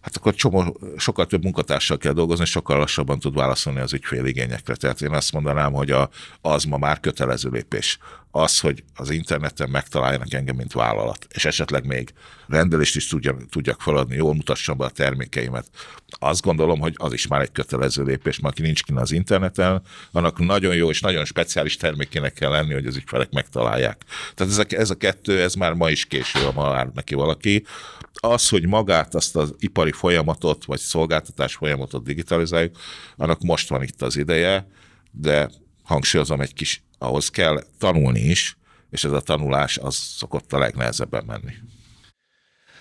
hát 0.00 0.16
akkor 0.16 0.34
csomó, 0.34 0.80
sokkal 0.96 1.26
több 1.26 1.42
munkatársal 1.42 1.98
kell 1.98 2.12
dolgozni, 2.12 2.44
sokkal 2.44 2.78
lassabban 2.78 3.18
tud 3.18 3.34
válaszolni 3.34 3.80
az 3.80 3.92
ügyfél 3.92 4.24
igényekre. 4.24 4.74
Tehát 4.74 5.02
én 5.02 5.12
azt 5.12 5.32
mondanám, 5.32 5.72
hogy 5.72 5.90
a, 5.90 6.10
az 6.40 6.64
ma 6.64 6.76
már 6.76 7.00
kötelező 7.00 7.50
lépés. 7.50 7.98
Az, 8.30 8.60
hogy 8.60 8.84
az 8.94 9.10
interneten 9.10 9.70
megtaláljanak 9.70 10.32
engem, 10.32 10.56
mint 10.56 10.72
vállalat, 10.72 11.26
és 11.32 11.44
esetleg 11.44 11.86
még 11.86 12.12
rendelést 12.48 12.96
is 12.96 13.06
tudjak, 13.06 13.48
tudjak 13.48 13.80
feladni, 13.80 14.16
jól 14.16 14.34
mutassam 14.34 14.76
be 14.76 14.84
a 14.84 14.90
termékeimet. 14.90 15.66
Azt 16.08 16.42
gondolom, 16.42 16.80
hogy 16.80 16.94
az 16.96 17.12
is 17.12 17.26
már 17.26 17.40
egy 17.40 17.52
kötelező 17.52 18.02
lépés, 18.02 18.38
mert 18.38 18.54
aki 18.54 18.62
nincs 18.62 18.82
kint 18.82 18.98
az 18.98 19.12
interneten, 19.12 19.82
annak 20.12 20.38
nagyon 20.38 20.74
jó 20.74 20.90
és 20.90 21.00
nagyon 21.00 21.24
speciális 21.24 21.76
termékének 21.76 22.32
kell 22.32 22.50
lenni, 22.50 22.72
hogy 22.72 22.86
az 22.86 22.96
ügyfelek 22.96 23.30
megtalálják. 23.30 24.04
Tehát 24.34 24.52
ez 24.52 24.58
a, 24.58 24.64
ez 24.68 24.90
a 24.90 24.96
kettő, 24.96 25.42
ez 25.42 25.54
már 25.54 25.72
ma 25.72 25.90
is 25.90 26.06
késő, 26.06 26.40
ha 26.40 26.70
már 26.70 26.90
neki 26.94 27.14
valaki 27.14 27.64
az, 28.12 28.48
hogy 28.48 28.66
magát 28.66 29.14
azt 29.14 29.36
az 29.36 29.54
ipari 29.58 29.92
folyamatot, 29.92 30.64
vagy 30.64 30.78
szolgáltatás 30.78 31.54
folyamatot 31.54 32.04
digitalizáljuk, 32.04 32.76
annak 33.16 33.40
most 33.40 33.68
van 33.68 33.82
itt 33.82 34.02
az 34.02 34.16
ideje, 34.16 34.66
de 35.10 35.50
hangsúlyozom 35.82 36.40
egy 36.40 36.54
kis, 36.54 36.82
ahhoz 37.00 37.28
kell 37.28 37.64
tanulni 37.78 38.20
is, 38.20 38.56
és 38.90 39.04
ez 39.04 39.12
a 39.12 39.20
tanulás 39.20 39.78
az 39.78 39.94
szokott 39.94 40.52
a 40.52 40.58
legnehezebben 40.58 41.24
menni. 41.26 41.52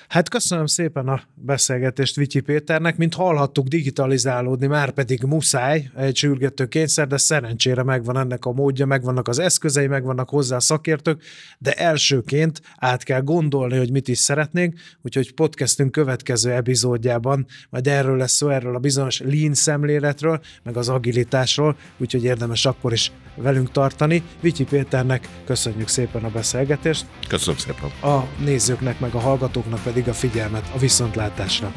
Hát 0.09 0.29
köszönöm 0.29 0.65
szépen 0.65 1.07
a 1.07 1.21
beszélgetést 1.33 2.15
Vityi 2.15 2.39
Péternek, 2.39 2.97
mint 2.97 3.13
hallhattuk 3.13 3.67
digitalizálódni, 3.67 4.67
már 4.67 4.91
pedig 4.91 5.23
muszáj 5.23 5.89
egy 5.95 6.15
sürgető 6.15 6.65
kényszer, 6.65 7.07
de 7.07 7.17
szerencsére 7.17 7.83
megvan 7.83 8.17
ennek 8.17 8.45
a 8.45 8.51
módja, 8.51 8.85
megvannak 8.85 9.27
az 9.27 9.39
eszközei, 9.39 9.87
megvannak 9.87 10.29
hozzá 10.29 10.59
szakértők, 10.59 11.23
de 11.57 11.73
elsőként 11.73 12.61
át 12.77 13.03
kell 13.03 13.21
gondolni, 13.21 13.77
hogy 13.77 13.91
mit 13.91 14.07
is 14.07 14.17
szeretnénk, 14.17 14.79
úgyhogy 15.01 15.33
podcastünk 15.33 15.91
következő 15.91 16.51
epizódjában 16.51 17.45
majd 17.69 17.87
erről 17.87 18.17
lesz 18.17 18.33
szó, 18.33 18.49
erről 18.49 18.75
a 18.75 18.79
bizonyos 18.79 19.19
lean 19.19 19.53
szemléletről, 19.53 20.39
meg 20.63 20.77
az 20.77 20.89
agilitásról, 20.89 21.77
úgyhogy 21.97 22.23
érdemes 22.23 22.65
akkor 22.65 22.91
is 22.93 23.11
velünk 23.35 23.71
tartani. 23.71 24.23
Vityi 24.41 24.63
Péternek 24.63 25.29
köszönjük 25.45 25.87
szépen 25.87 26.23
a 26.23 26.29
beszélgetést. 26.29 27.05
Köszönöm 27.27 27.59
szépen. 27.59 28.11
A 28.11 28.27
nézőknek 28.43 28.99
meg 28.99 29.13
a 29.13 29.19
hallgatóknak 29.19 29.83
pedig 29.99 30.13
a 30.13 30.19
figyelmet 30.19 30.63
a 30.75 30.77
viszontlátásra. 30.77 31.73